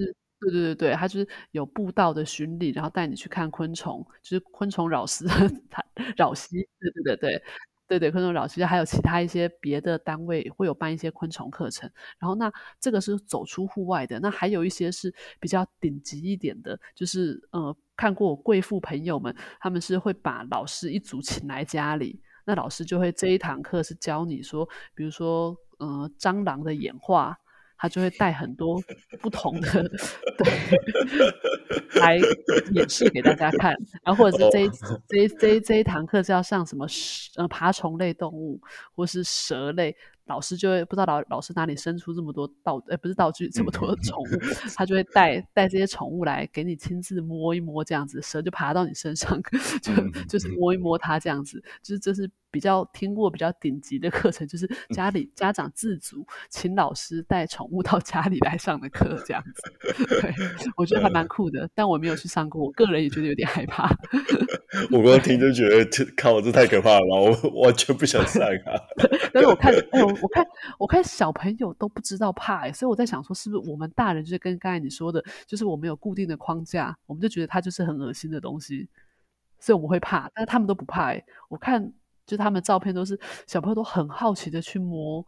[0.41, 5.26] 对对对对，他就是有步道的巡礼，然后带你去看昆虫，就是昆虫扰丝，
[5.70, 5.83] 他
[6.16, 7.43] 扰息，对对对对。
[7.89, 11.91] 对对，昆虫扰息，还有其他一些别的单位会有办一些昆虫课程。
[12.18, 27.38] 然后那这个是走出户外的，那还有一些是比较顶级一点的，就是呃，看过我贵妇朋友们，他们是会把老师一组请来家里，那老师就会这一堂课是教你说，比如说呃，蟑螂的演化。
[27.82, 28.80] 他就会带很多
[29.20, 29.82] 不同的
[30.38, 30.46] 对
[32.00, 32.16] 来
[32.72, 33.74] 演示给大家看，
[34.05, 35.00] 然后或者是这一、oh.
[35.09, 36.86] 这一这一这一堂课是要上什么
[37.34, 38.61] 呃爬虫类动物
[38.94, 39.96] 或是蛇类。
[40.27, 44.27] 老师就会不知道老老师哪里生出这么多道，呃，不是道具，这么多宠物，
[44.77, 49.41] 他就会带带这些宠物来给你亲自摸一摸，这样子蛇就爬到你身上，
[49.83, 49.93] 就
[50.29, 60.07] 就是摸一摸它这样子，就是这是比较听过比较顶级的课程，就是家里家长自主请老师带宠物到家里来上的课这样子。
[60.20, 60.33] 对，
[60.77, 63.91] 我觉得还蛮酷的，但我没有去上过，我个人也觉得有点害怕。
[64.91, 65.85] 我刚听就觉得，
[66.16, 68.73] 靠，这太可怕了，我完全不想上啊。
[69.35, 69.73] 但是我看。
[70.20, 70.46] 我看，
[70.78, 78.88] 我看小朋友都不知道怕哎、欸，所以我在想说，是不是我们大人就是跟刚才你说的，就是我们有固定的框架，我们就觉得它就是很恶心的东西，
[79.58, 81.24] 所以我们会怕，但是他们都不怕哎、欸。
[81.48, 81.92] 我看，
[82.26, 85.24] 就他们照片都是小朋友都很好奇的去摸，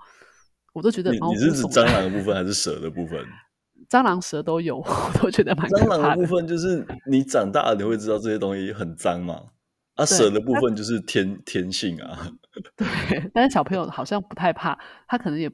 [0.72, 1.12] 我都觉得。
[1.12, 3.24] 你你是指蟑螂的部分还是蛇的部分？
[3.91, 5.68] 蟑螂、蛇都有， 我都觉得蛮。
[5.68, 9.43] 蟑螂的部分就是你长大了你会知道这些东西很脏嘛。
[9.97, 12.29] 啊，蛇的部分就是天天性啊。
[12.77, 12.87] 对，
[13.33, 14.79] 但是小朋友好像不太怕，
[15.09, 15.49] 他可能也，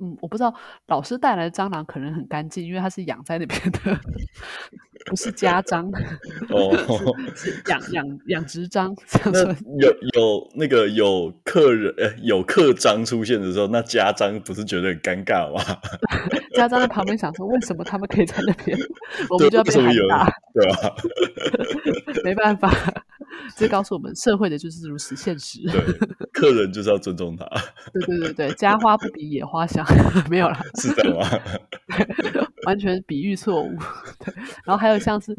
[0.00, 0.54] 嗯，我不知道，
[0.86, 3.98] 老师带来的蟑螂可能很干净，因为他是养在那边的，
[5.06, 5.90] 不是家蟑
[6.50, 6.76] 哦，
[7.34, 8.94] 是养养养殖蟑。
[9.32, 9.42] 那
[9.80, 15.62] 有有那个有客人呃有客蟑出现的时候，那家蟑不是觉得很尴尬吗？
[16.54, 18.78] 家蟑在旁边想说，为什么他们可以在那边，
[19.30, 20.94] 我们就要被喊打，对吧？
[22.22, 22.70] 没办法。
[23.56, 25.60] 这告诉我们，社会的就是如此现实。
[25.70, 25.80] 对，
[26.32, 27.44] 客人就是要尊重他。
[27.92, 29.84] 对对对对，家花不比野花香，
[30.28, 30.60] 没有啦。
[30.80, 31.26] 是的吗？
[32.66, 33.70] 完全比喻错误。
[34.24, 34.34] 对，
[34.64, 35.36] 然后还有像是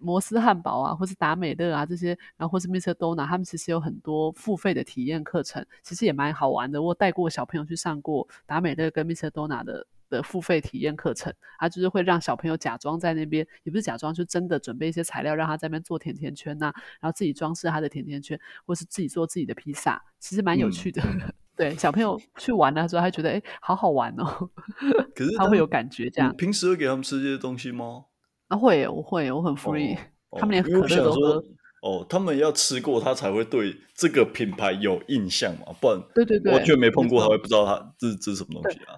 [0.00, 2.92] 摩斯汉堡啊，或是达美乐啊这些，然后或是 Mr.
[2.94, 6.80] Donut，他们其实有很多付费的体验课程，其实也蛮好玩的。
[6.82, 9.30] 我带过小朋友去上过达美乐跟 Mr.
[9.30, 9.86] Donut 的。
[10.08, 21.02] 的付费体验课程，他就是会让小朋友假装在那边，也不是假装，就真的准备一些材料，让他在那边做甜甜圈呐、啊，然后自己装饰他的甜甜圈，或是自己做自己的披萨，其实蛮有趣的。
[21.02, 24.50] 嗯、 对，小朋友去玩的时候，他觉得哎，好好玩哦。
[25.14, 26.34] 可是他，会有感觉这样。
[26.36, 28.04] 平时会给他们吃这些东西吗？
[28.48, 29.96] 啊，会，我会，我很 free，、
[30.30, 31.44] 哦、他们连可乐都喝。
[31.80, 38.94] 哦，他们要吃过，他才会对这个品牌有印象嘛，不然对对对，完全没碰过，他会不知道他这是这是什么东西啊。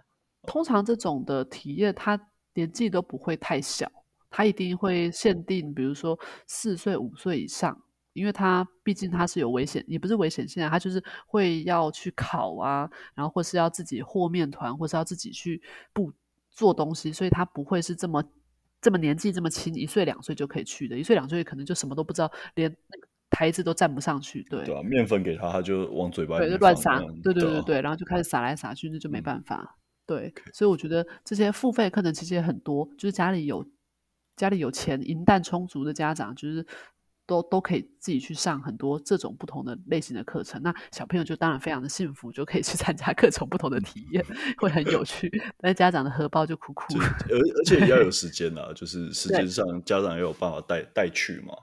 [0.47, 2.19] 通常这种的体验，他
[2.55, 3.91] 年纪都不会太小，
[4.31, 7.79] 他一定会限定，比如说四岁、五岁以上，
[8.13, 15.63] 因为他毕竟他是有危险，也不是危险性啊，他就是会要去考啊，然后或是要自己和面团，或是要自己去
[15.93, 16.13] 布
[16.51, 18.23] 做东西，所以他不会是这么
[18.81, 24.65] 这么年纪这么轻，一岁两岁就可以去的，一岁两岁可能就什么都不知道，连那个台子都站不上去，对。
[24.65, 29.77] 对啊，面粉给他，他就往嘴巴里对，就乱撒，对对对对，对啊，然后就开始撒来撒去，那就没办法。
[30.17, 33.65] 嗯对，所以我觉得这些付费课程其实也很多，就是家里有
[34.37, 36.67] 家里有钱、银弹充足的家长，就是
[37.27, 40.61] 都都可以自己去上很多这种不同的类型的课程。
[40.63, 44.25] 那小朋友就当然非常的幸福，就可以去参加各种不同的体验，
[44.59, 45.31] 会很有趣。
[45.59, 46.87] 但家长的荷包就苦苦。
[46.99, 51.55] 而而且也要有时间啊，就是时间上家长也有办法带带去嘛。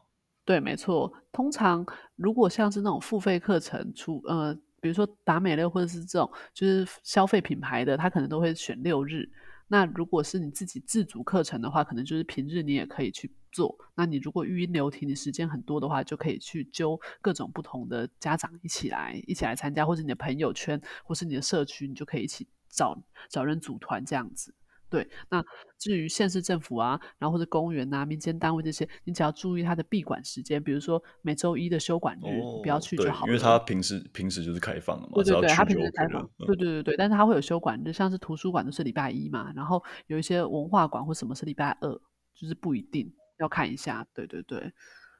[0.45, 1.11] 对，没错。
[1.33, 1.85] 通常
[2.15, 4.57] 如果像是那种付费课程出呃。
[4.81, 9.29] 比如说达美乐或者是这种就是消费品牌的，他可能都会选六日。
[9.69, 13.77] 那如果是你自己自主课程的话，可能就是平日你也可以去做。
[13.95, 22.97] 那你如果语音流停，你时间很多的话，就可以去揪各种不同的家长一起来一起来参加，或者你的朋友圈，或是你的社区，你就可以一起找
[23.29, 24.53] 找人组团这样子。
[24.89, 25.43] 对，那
[25.77, 33.27] 至于县市政府啊，然后或者公园啊、民间单位这些，你只要注意它的闭馆时间，比如说每周一的休馆日，哦、不要去就好了。
[33.27, 41.89] 因为它平时平时就是开放的嘛，对对对，它平时开放，对对对对，但是它会有休馆日，像是图书馆都是礼拜一嘛，然后有一些文化馆或什么是礼拜二，
[42.33, 44.71] 就是不一定要看一下，对对对。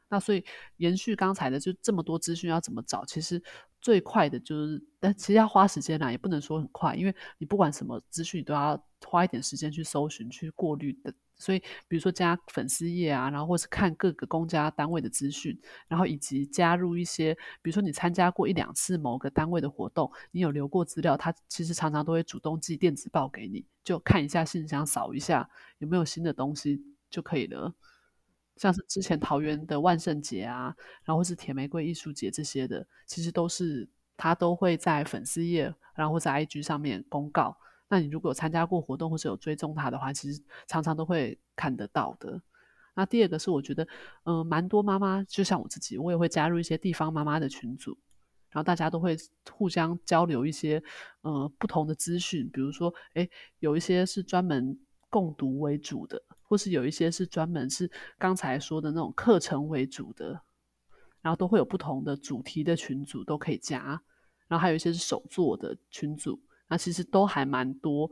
[0.10, 0.42] 那所以
[0.78, 3.04] 延续刚才的，就这么多资讯要怎么找？
[3.04, 3.44] 其实
[3.82, 27.74] 最快的就是，但其实要花时间啦，也不能说很快，因为你不管什么资讯，你都要花一点时间去搜寻、去过滤的，所以比如说加粉丝页啊，然后或是看各个公家单位的资讯，然后以及加入一些，比如说你参加过一两次某个单位的活动，你有留过资料，他其实常常都会主动寄电子报给你，就看一下信箱，扫一下有没有新的东西就可以了。
[28.56, 33.88] 像是之前桃园的万圣节啊，然后是铁玫瑰艺术节这些的，其实都是
[34.18, 37.56] 他都会在粉丝页，然后在 IG 上面公告。
[37.90, 42.42] 那你如果有参加过活动或是有追踪他的话，其实常常都会看得到的。
[42.96, 43.88] 那第二个是我觉得，
[44.24, 47.98] 嗯、蛮多妈妈，就像我自己，我也会加入一些地方妈妈的群组，
[48.50, 49.16] 然后大家都会
[49.52, 50.82] 互相交流一些，
[51.22, 53.30] 呃，不同的资讯，比如说，诶，
[53.60, 54.80] 有一些是专门
[55.10, 56.22] 共读为主的。
[56.50, 60.28] 或是有一些是专门是刚才说的那种课程为主的，
[61.22, 64.02] 然后都会有不同的主题的群组都可以加，
[64.48, 68.10] 然后还有一些是手作的群组，那其实都还蛮多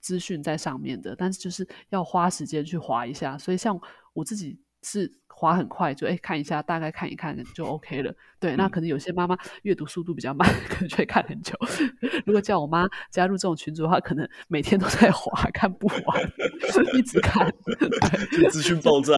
[0.00, 3.80] 资讯在上面的，但是就是要花时间去划一下，所以像
[4.12, 5.20] 我自己是。
[5.44, 8.14] 滑很快，就哎看一下，大概看一看就 OK 了。
[8.40, 11.54] 对，那可能有些妈妈阅读速度比较慢，可能就会看很久。
[12.26, 16.32] 如果叫我妈加入这种群组的话，可能每天都在滑，看不完，
[16.96, 17.50] 一直看。
[18.50, 19.14] 资讯爆炸，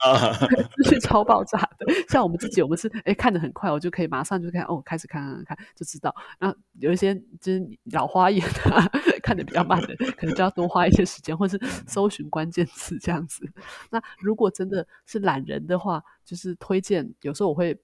[0.76, 1.86] 资讯超爆炸的。
[2.08, 6.14] 像我们自己，我们是哎看的很快，我就可以马上就看哦，开始看看看，就知道。
[6.38, 8.86] 那有一些就是老花眼啊，
[9.22, 13.50] 看的比较慢的，可能就要多花一些时间，或是搜寻关键词这样子。
[13.90, 17.78] 那如果真的是懒人的话，就是推荐，有时候我会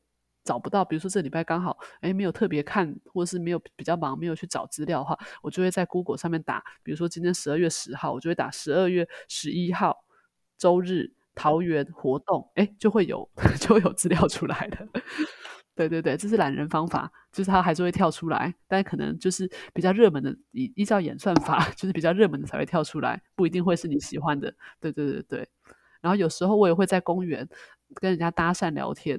[0.45, 10.05] 找不到，比如说这礼拜刚好哎没有特别看，或者是没有比较忙，没有去找资料的话，我就会在 Google 上面打，比如说今天十二月十号，我就会打十二月十一号
[10.59, 13.29] 周日桃园活动，哎就会有
[13.61, 14.89] 就会有资料出来的。
[15.75, 24.55] 对对对，这是懒人方法，就是它还是会跳出来，但可能就是比较热门的，依依照演算法， 就是比较热门的才会跳出来，不一定会是你喜欢的。
[24.79, 25.49] 对对对对。
[26.03, 27.49] 然后有时候我也会在公园
[27.95, 29.19] 跟人家搭讪聊天，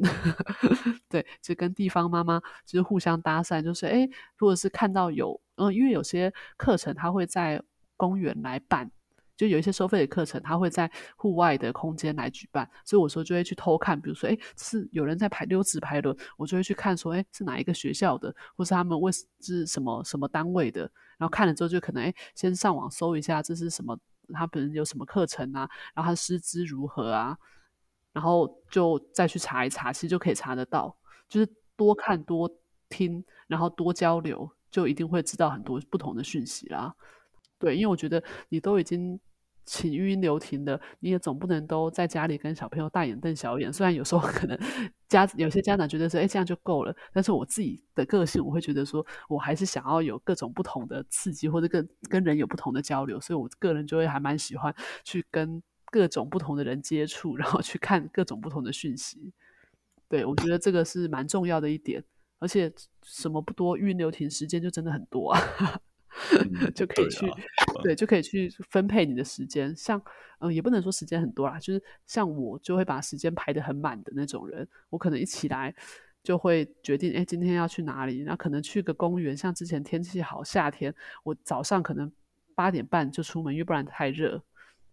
[1.09, 4.07] 对，就跟地方妈妈就是互相搭讪，就是哎，
[4.37, 7.61] 如果是看到有，嗯，因为有些课程他会在
[7.95, 8.89] 公园来办，
[9.37, 20.81] 就有一些收费的课程他会在户外的空间来举办，所以我说就会去偷看，比如说哎，是有人在排溜直排轮，我就会去看说，哎，是哪一个学校的，或是他们为是什么什么单位的，
[21.17, 23.97] 然后看了之后就可能哎，先上网搜一下这是什么。
[24.33, 25.69] 他本身有什么课程啊？
[25.93, 27.37] 然后他师资如何啊？
[28.13, 30.95] 然后就再去查一查，其实就可以查得到。
[31.27, 32.49] 就是多看多
[32.87, 36.93] 听，然后多交流，就一定会知道很多不同的讯息啦。
[37.59, 39.19] 对，因为我觉得你都已经。
[39.65, 43.71] 请语音留停的，你也总不能都在家里跟小朋友大眼瞪小眼。
[43.71, 44.59] 虽然有时候可能
[45.07, 46.93] 家有些家长觉得说，哎，这样就够了。
[47.13, 53.21] 但是我自己的个性，我会觉得说，我还是想要有各种不同的刺激，或者跟跟人有不同的交流。
[53.21, 55.63] 所以我个人就会还蛮喜欢去跟
[55.93, 59.31] 各种不同的人接触，然后去看各种不同的讯息。
[60.09, 62.03] 对，我觉得这个是蛮重要的一点。
[62.39, 62.73] 而且
[63.03, 65.39] 什么不多，语音留停时间就真的很多啊。
[66.73, 67.37] 就可以去，对，啊、
[67.83, 69.75] 对，就可以去分配你的时间。
[69.75, 70.01] 像，
[70.39, 74.67] 嗯，也不能说时间很多啦，就是像我就会把时间排得很满的那种人。
[74.89, 75.73] 我可能一起来
[76.23, 78.23] 就会决定，哎，今天要去哪里？
[78.23, 79.37] 那可能去个公园。
[79.37, 82.11] 像之前天气好，夏天，我早上可能
[82.55, 84.41] 八点半就出门，因为不然太热，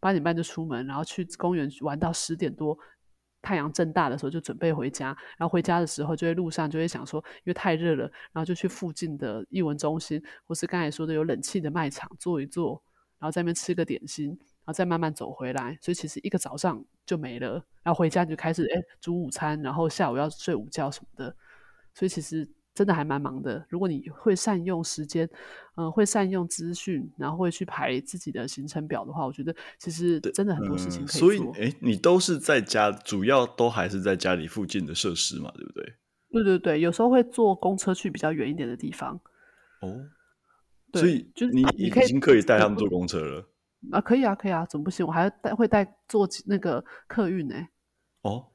[0.01, 2.77] 八点半就出门，然后去公园玩到十点多。
[3.43, 12.83] 太阳正大的时候就准备回家，然后回家的时候就会路上就会想说，因为太热了，然后就去附近的艺文中心，或是刚才说的有冷气的卖场坐一坐，
[13.19, 15.79] 然后在那边吃个点心，然后再慢慢走回来。
[15.81, 21.35] 所以其实一个早上就没了，然后回家就开始哎煮午餐，然后下午要睡午觉什么的。
[21.95, 22.47] 所以其实。
[22.75, 23.65] 真的还蛮忙的。
[23.69, 25.27] 如果你会善用时间，
[25.77, 31.33] 嗯、呃，会善用资讯，然后会去排自己的行程表的话，我觉得其实真的很多事情可以做。
[31.33, 35.95] 嗯、所以，哎，你都是在家，主要都还是在家里附近的设施嘛，对不对？
[36.31, 39.21] 对对对，有时候会坐公车去比较远一点的地方。
[39.83, 40.01] 哦，
[40.95, 43.45] 所以就是你已经可以带他们坐公车了
[43.91, 44.01] 啊？
[44.01, 45.05] 可以啊，可以啊，怎么不行？
[45.05, 47.57] 我还要带会带坐那个客运呢。
[48.23, 48.47] 哦。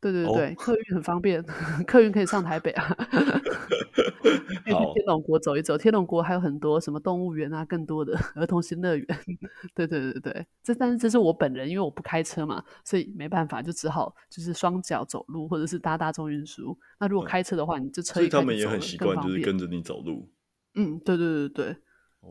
[0.00, 1.42] 对对对，客运很方便，
[1.86, 5.76] 客运可以上台北啊， 可以去天龙国走一走。
[5.76, 9.06] 天龙国还有很多什么动物园啊，更多的儿童新乐园。
[9.74, 16.76] 对对对对，这但是这是我本人，因为我不开车嘛，所以没办法，就只好就是双脚走路，或者是搭大众运输。
[16.98, 20.30] 那如果开车的话，你这车一开，他们也很习惯，就是跟着你走路。
[20.76, 21.76] 嗯，对对对对。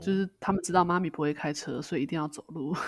[0.01, 2.75] 就是他们知道妈咪不会开车，所以一定要走路。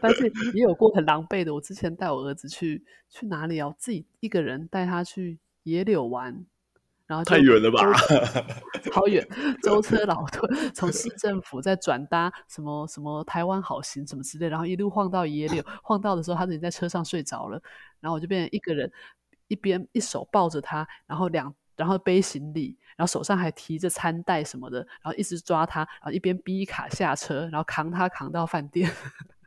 [0.00, 1.52] 但是也有过很狼狈的。
[1.52, 3.66] 我之前带我儿子去去哪里啊？
[3.66, 6.46] 我自己一个人带他去野柳玩，
[7.06, 7.80] 然后太远了吧，
[8.92, 9.26] 好远，
[9.62, 17.60] 舟车劳顿，从市政府再转搭什么什么台湾好行什么之类，然后一路晃到野柳，晃到的时候他已经在车上睡着了，
[18.00, 18.92] 然后我就变成一个人，
[19.48, 28.90] 一边一手抱着他，然后两然后背行李，然后手上还提着餐袋什么的，然后一直抓他，然后一边逼卡下车，然后扛他扛到饭店，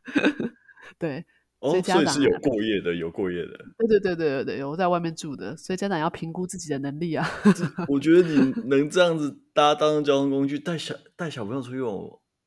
[0.98, 1.24] 对。
[1.60, 3.52] 哦，所以家长是有过夜的，有过夜的。
[3.78, 7.24] 对对对对对对，有在外面住的，所以家长要评估自己的能力啊。
[7.88, 11.94] 我觉得你能这样子搭当交通工具带小带小朋友出去玩，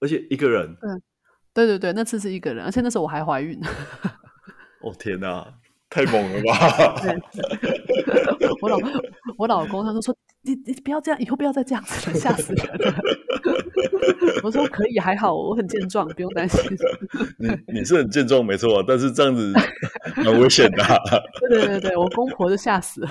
[0.00, 0.74] 而且一个人。
[1.52, 3.56] 对对对对，那次是一个人，而且那时候我还怀孕。
[4.80, 5.46] 哦天哪，
[5.88, 6.96] 太猛了吧！
[8.62, 8.78] 我老
[9.38, 10.14] 我老公他都说。
[10.46, 12.94] 你你不要这样，以后不要再这样子了，吓死人了。
[14.44, 16.60] 我说可以，还好，我很健壮，不用担心。
[17.40, 19.54] 你你是很健壮，没错啊，但是这样子
[20.14, 20.98] 很危险的啊。
[21.40, 23.08] 对对对对，我公婆就吓死了。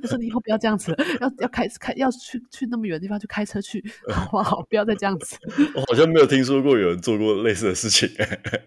[0.00, 4.62] 他说你以后不要这样子了，要要开开要去去那么远的地方，去开车去，好不好？
[4.70, 5.36] 不要再这样子。
[5.74, 8.08] 我好像没有听说过有人做过类似的事情。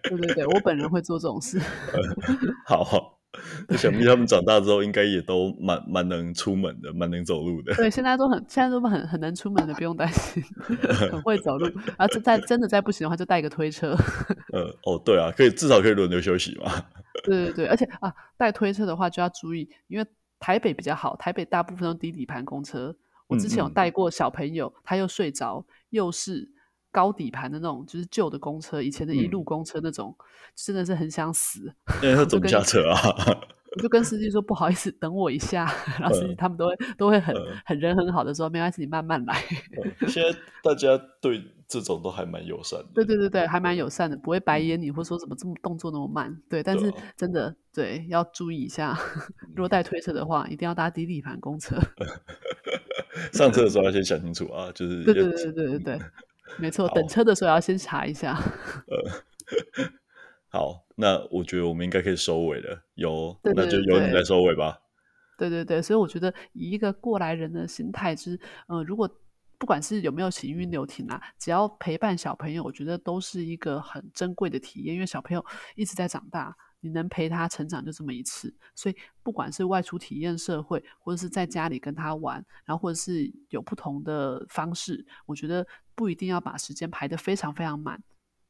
[0.04, 1.60] 对对对，我本人会做这种事。
[2.64, 2.84] 好
[3.78, 7.74] 想必他们长大之后应该也都蛮蛮能出门的，蛮能走路的。
[7.76, 10.44] 对，现在都很现在都很很能出门的，不用担心，
[11.12, 11.66] 很会走路。
[11.98, 13.96] 然后再真的再不行的话，就带一个推车。
[14.54, 16.72] 呃，哦，对啊，可以至少可以轮流休息嘛。
[17.24, 20.06] 对对对，而且啊，带推车的话就要注意，因为
[20.40, 22.96] 台北比较好，台北大部分都低底盘公车。
[23.28, 26.52] 我之前有带过小朋友，嗯嗯，他又睡着，又是。
[26.94, 30.24] 高底盘的那种，就是旧的公车，以前的一路公车那种，嗯、
[30.56, 31.74] 真的是很想死。
[32.02, 32.96] 因为他走不下车啊！
[33.76, 35.66] 我就跟司机说不好意思，等我一下。
[36.00, 39.36] 然后司机他们都会、嗯、都会很、嗯、很人很好的说，没关系，你慢慢来。
[40.08, 42.86] 现在大家对这种都还蛮友善的。
[42.94, 46.40] 对对对对，还蛮友善的，不会白眼你，或者说怎么这么动作那么慢。
[46.48, 48.96] 对，但是真的对要注意一下，
[49.56, 51.76] 如果带推车的话，一定要搭低底盘公车。
[53.34, 56.00] 上车的时候要先想清楚啊，就是对对对对对对对。
[56.58, 58.34] 没错，等车的时候要先查一下。
[58.88, 59.12] 呃，
[60.50, 62.84] 好，那我觉得我们应该可以收尾了。
[62.96, 64.80] 有，那就由你来收尾吧。
[65.38, 69.10] 对对对，所以我觉得以一个过来人的心态，就是，呃，如果
[69.58, 75.46] 不管是有没有行云流停啊，只要陪伴小朋友，我觉得都是一个很珍贵的体验，因为小朋友
[75.76, 76.56] 一直在长大。
[76.86, 85.66] 你能陪他成长就这么一次，所以不管是外出体验社会，或者是在家里跟他玩，然后或者是有不同的方式，我觉得
[85.96, 88.02] 不一定要把时间排得非常非常满，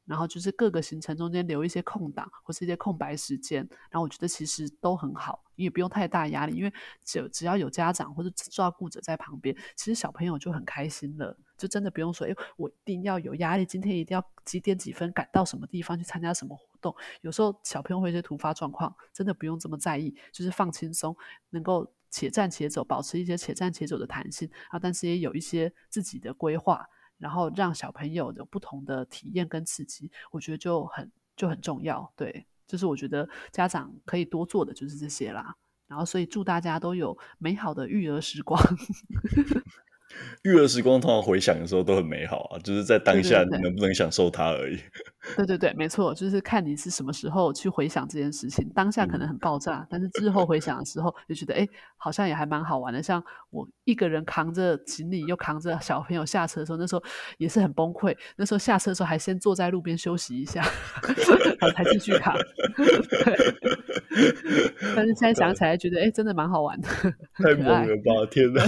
[0.04, 6.72] 然后就是各个行程中间留一些空档或是一些空白时间，然后我觉得其实都很好，你也不用太大压力，因为
[7.04, 11.36] 只只要有家长或者照顾者在旁边，其实小朋友就很开心了。
[11.56, 16.94] 就真的不用说，哎，我一定要有压力，今天一定要几点几分赶到什么地方去参加什么活动。
[17.20, 21.16] 有时候小朋友会有些突发状况，真的不用这么在意，就是放轻松，
[21.50, 26.84] 能够且战且走，保持一些且战且走的弹性啊，但是也有一些自己的规划，
[27.18, 32.12] 然后让小朋友有不同的体验跟刺激，我觉得就很就很重要。
[32.16, 35.54] 对，就是我觉得家长可以多做的就是这些啦。
[35.86, 38.60] 然后，所以祝大家都有美好的育儿时光。
[40.42, 44.78] 育儿时光通常回想的时候都很美好啊，就是在当下你能不能享受它而已。
[45.36, 48.68] 对对对，没错，就是看你是什么时候去回想这件事情。
[48.74, 53.02] 当下可能很爆炸，嗯、但是之后回想的时候就觉得，哎，好像也还蛮好玩的。
[53.02, 57.02] 像我一个人扛着行李又扛着小朋友下车的时候，那时候
[57.38, 58.14] 也是很崩溃。
[58.36, 60.60] 那时候下车的时候还先坐在路边休息一下，
[61.02, 62.36] 然 后才继续扛。
[64.96, 66.88] 但是现在想起来觉得，哎，真的蛮好玩的。
[67.34, 68.26] 太猛了吧！
[68.30, 68.62] 天哪！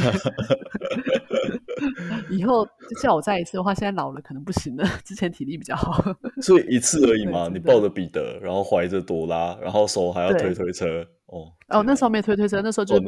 [2.31, 2.67] 以后
[3.01, 4.85] 叫我再一次的话，现在老了可能不行了。
[5.05, 6.03] 之前体力比较好，
[6.41, 7.49] 所以一次而已嘛。
[7.53, 11.07] 你抱着彼得，然后怀着朵拉，然后手还要推推车。
[11.27, 13.01] 哦哦，那时候没推推车，那时候就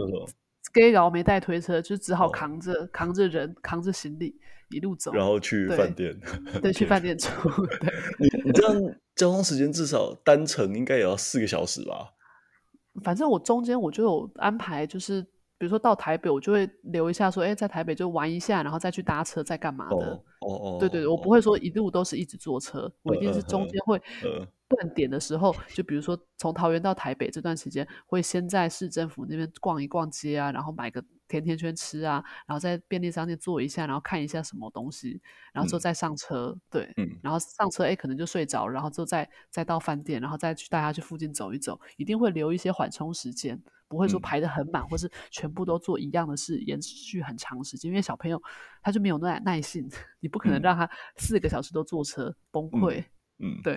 [0.72, 4.34] gay 然后没带推车，就只好扛着扛着人，扛着行李
[4.70, 6.18] 一路走，然后去饭店。
[6.60, 7.28] 对，去饭店住。
[7.80, 8.74] 对，你你这样
[9.18, 12.14] 交通时间至少单程应该也要四个小时吧？
[13.04, 15.26] 反正我中间我就有安排，就是。
[15.60, 19.96] 比如说到台北，我就会留一下，说，哎，在台北就玩一下，然后再去搭车，再干嘛的？
[20.38, 24.00] 哦哦，对对对，我不会说一路都是一直坐车，我一定是中间会
[24.68, 35.20] 断点的时候，就比如说从桃园到台北这段时间，会先在市政府那边逛一逛街啊，然后买个甜甜圈吃啊，然后在便利商店坐一下，然后看一下什么东西，
[35.52, 43.60] 然后之后再上车，对，然后上车，哎，可能就睡着，然后之后再再到饭店，然后再去带他去附近走一走，一定会留一些缓冲时间。
[43.90, 47.88] 不会说排得很满，嗯、或是全部都做一样的事，延续很长时间。
[47.88, 48.38] 因为小朋友
[48.82, 49.88] 他就没有耐耐性，
[50.20, 53.02] 你不可能让他四个小时都坐车、嗯、崩溃。
[53.38, 53.74] 嗯，对。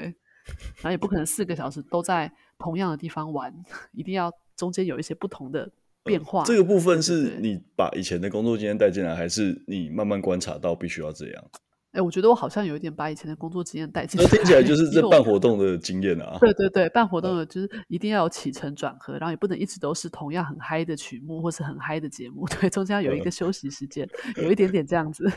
[0.77, 3.55] 然后也不可能四个小时都在同样的地方玩，
[3.93, 5.71] 一定要中间有一些不同的
[6.03, 6.43] 变化。
[6.43, 11.43] 这个部分是你把以前的工作经验带进来，还是你慢慢观察到必须要这样？
[11.91, 14.25] 哎、欸，我觉得我好像有一点把以前的工作经验带进来。
[14.25, 16.37] 那听起来就是这办活动的经验啊。
[16.39, 22.47] 对对对，办活动的就是一定要有起承转合，然后也不能一直都是同样很嗨的曲目或是很嗨的节目。
[22.47, 24.07] 对，中间要有一个 休息时间，
[24.41, 25.29] 有一点点这样子。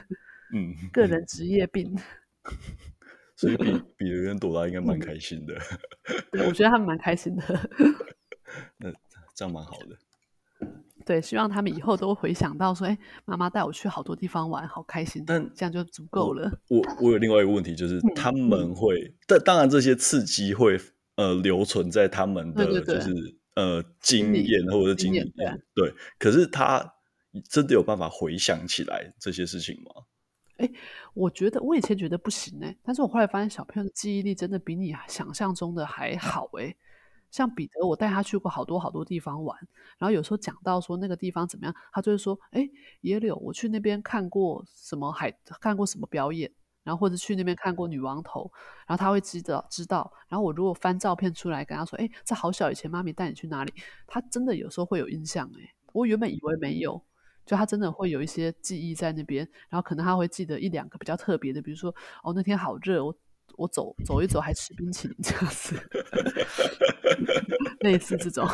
[0.54, 1.92] 嗯， 个人职业病。
[3.36, 5.54] 所以比比人跟朵拉应该蛮开心的。
[6.30, 7.42] 对，我觉得他们蛮开心的。
[8.76, 8.92] 那
[9.34, 9.96] 这样蛮好的。
[11.04, 15.22] 对，希望他们以后都回想到说，哎，妈妈带我去好多地方玩，好开心。
[15.26, 16.50] 但这样就足够了。
[16.68, 20.80] 我我有另外一个问题，就是他们会，嗯、但当然这些刺激会
[21.16, 25.20] 呃留存在他们的就是呃经验或者是经历。
[25.74, 26.94] 对，可是他
[27.50, 30.04] 真的有办法回想起来这些事情吗？
[30.56, 30.70] 哎，
[31.14, 36.74] 我觉得我以前觉得不行哎，但是我后来发现小朋友的记忆力真的比你想象中的还好哎。
[37.34, 39.58] 像彼得，我带他去过好多好多地方玩，
[39.98, 42.70] 然后有时候讲到说那个地方怎么样，他就会说：“哎，
[43.00, 46.48] 野柳，我去那边看过什么海，看过什么表演，
[46.84, 48.48] 然后或者去那边看过女王头。”
[48.86, 50.12] 然后他会知道知道。
[50.28, 53.74] 然后我如果翻照片出来跟他说：“哎，这好小以前妈咪带你去哪里？”
[54.06, 57.02] 他真的有时候会有印象哎，我原本以为没有，
[57.44, 63.02] 就他真的会有一些记忆在那边，然后可能他会记得一两个比较特别的，比如说哦那天好热，
[63.56, 65.74] 我走走一走还吃冰淇淋这样子。
[67.80, 68.46] 类似这种，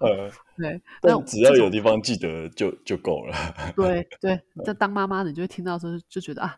[0.00, 3.36] 呃，对，但只要有地方记得就就够了。
[3.76, 6.56] 对 对，在当妈妈的，你就会听到的时候就觉得啊，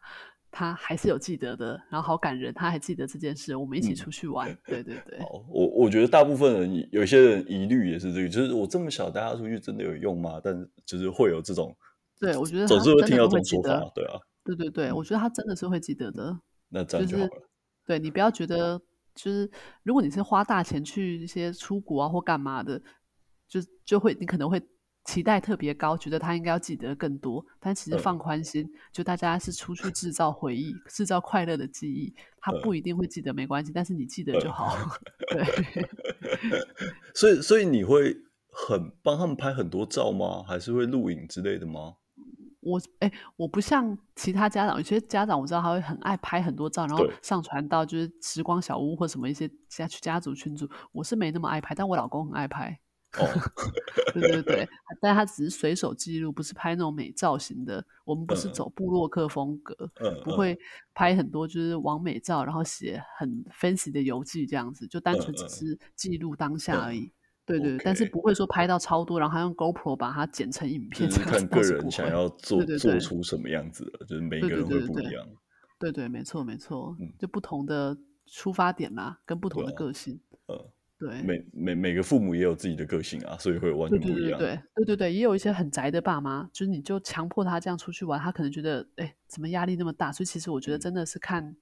[0.49, 4.49] 他还是有记得的，然后好感人，他还记得这件事，我们一起出去玩。
[4.49, 10.41] 嗯、对对对，好，我我觉得大部分人有些人疑虑也是这个，就是我这么小带他出去真的有用吗？
[10.43, 10.55] 但
[10.87, 11.77] 就是会有这种，
[12.21, 16.39] 对我觉得总是会听到这种说法，对啊，对对对，我觉得他真的是会记得的。
[16.69, 17.29] 那这样就好了。
[17.29, 17.43] 就是、
[17.91, 18.81] 对你不要觉得。
[19.13, 19.51] 就是
[19.83, 22.81] 如果你是花大钱去一些出国啊或干嘛的，
[23.49, 24.63] 就就会你可能会
[25.05, 27.45] 期待特别高，觉得他应该要记得更多。
[27.59, 33.73] 但其实放宽心，嗯、就大家是出去制造回忆、制造快乐的记忆，他不一定会记得，没关系。
[33.75, 34.77] 但是你记得就好。
[35.35, 35.89] 嗯、 对。
[37.13, 38.17] 所以，所以你会
[38.53, 40.45] 很帮他们拍很多照吗？
[40.47, 41.97] 还是会录影之类的吗？
[42.61, 50.69] 我哎、欸，我不像其他家长，有些家长我知道他会很爱拍很多照，然后上传到就是时光小屋或什么一些家去家族群组。
[50.93, 52.79] 我是没那么爱拍，但我老公很爱拍。
[53.19, 53.27] 哦，
[54.15, 54.69] 对对对，
[55.01, 57.85] 但他只是随手记录，不是拍那种美照型的。
[58.05, 60.57] 我们不是走布洛克风格，嗯、不会
[60.95, 67.01] 拍很多就是网美照，然后写很 fancy 的游记这样子，就单纯只是记录当下而已。
[67.01, 67.13] 嗯
[67.59, 67.83] 对对，okay.
[67.85, 71.09] 但是不会说拍到超多，然后还用 GoPro 把它剪成影片。
[71.09, 75.27] 就是看个人想要做做出什么样子的，就是每个人会不一样。
[75.79, 77.97] 对对，对，对，对，对对，没错没错，嗯，就不同的
[78.27, 80.21] 出发点啦，跟不同的个性。
[80.47, 80.63] 嗯、啊，
[80.99, 84.39] 对，每每每个父母也有自己的个性啊，所以会完全不一样。
[84.39, 90.13] 对对对也有一些很宅的爸妈，就是你就强迫他这样出去玩，他可能觉得哎，怎么压力那么大？
[90.13, 91.57] 所以其实我觉得真的是看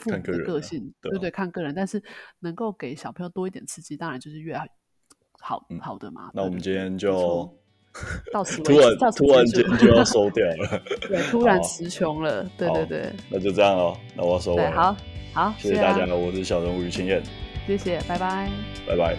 [0.00, 1.74] 父母的个性，个啊、对，对对，看个人。
[1.74, 2.02] 但是
[2.40, 4.54] 能够给小朋友多一点刺激，当然就是越
[5.46, 5.56] 好。
[5.80, 7.48] 好好的嘛，那我们今天就
[8.32, 14.96] 到此突然突然间就要收掉了， 对，突然词穷了，对对对，那就这样喽，那我要收了，好
[15.34, 17.22] 好，谢谢大家，我是小人物于清燕，
[17.66, 18.50] 谢谢，拜拜，
[18.86, 19.16] 拜拜。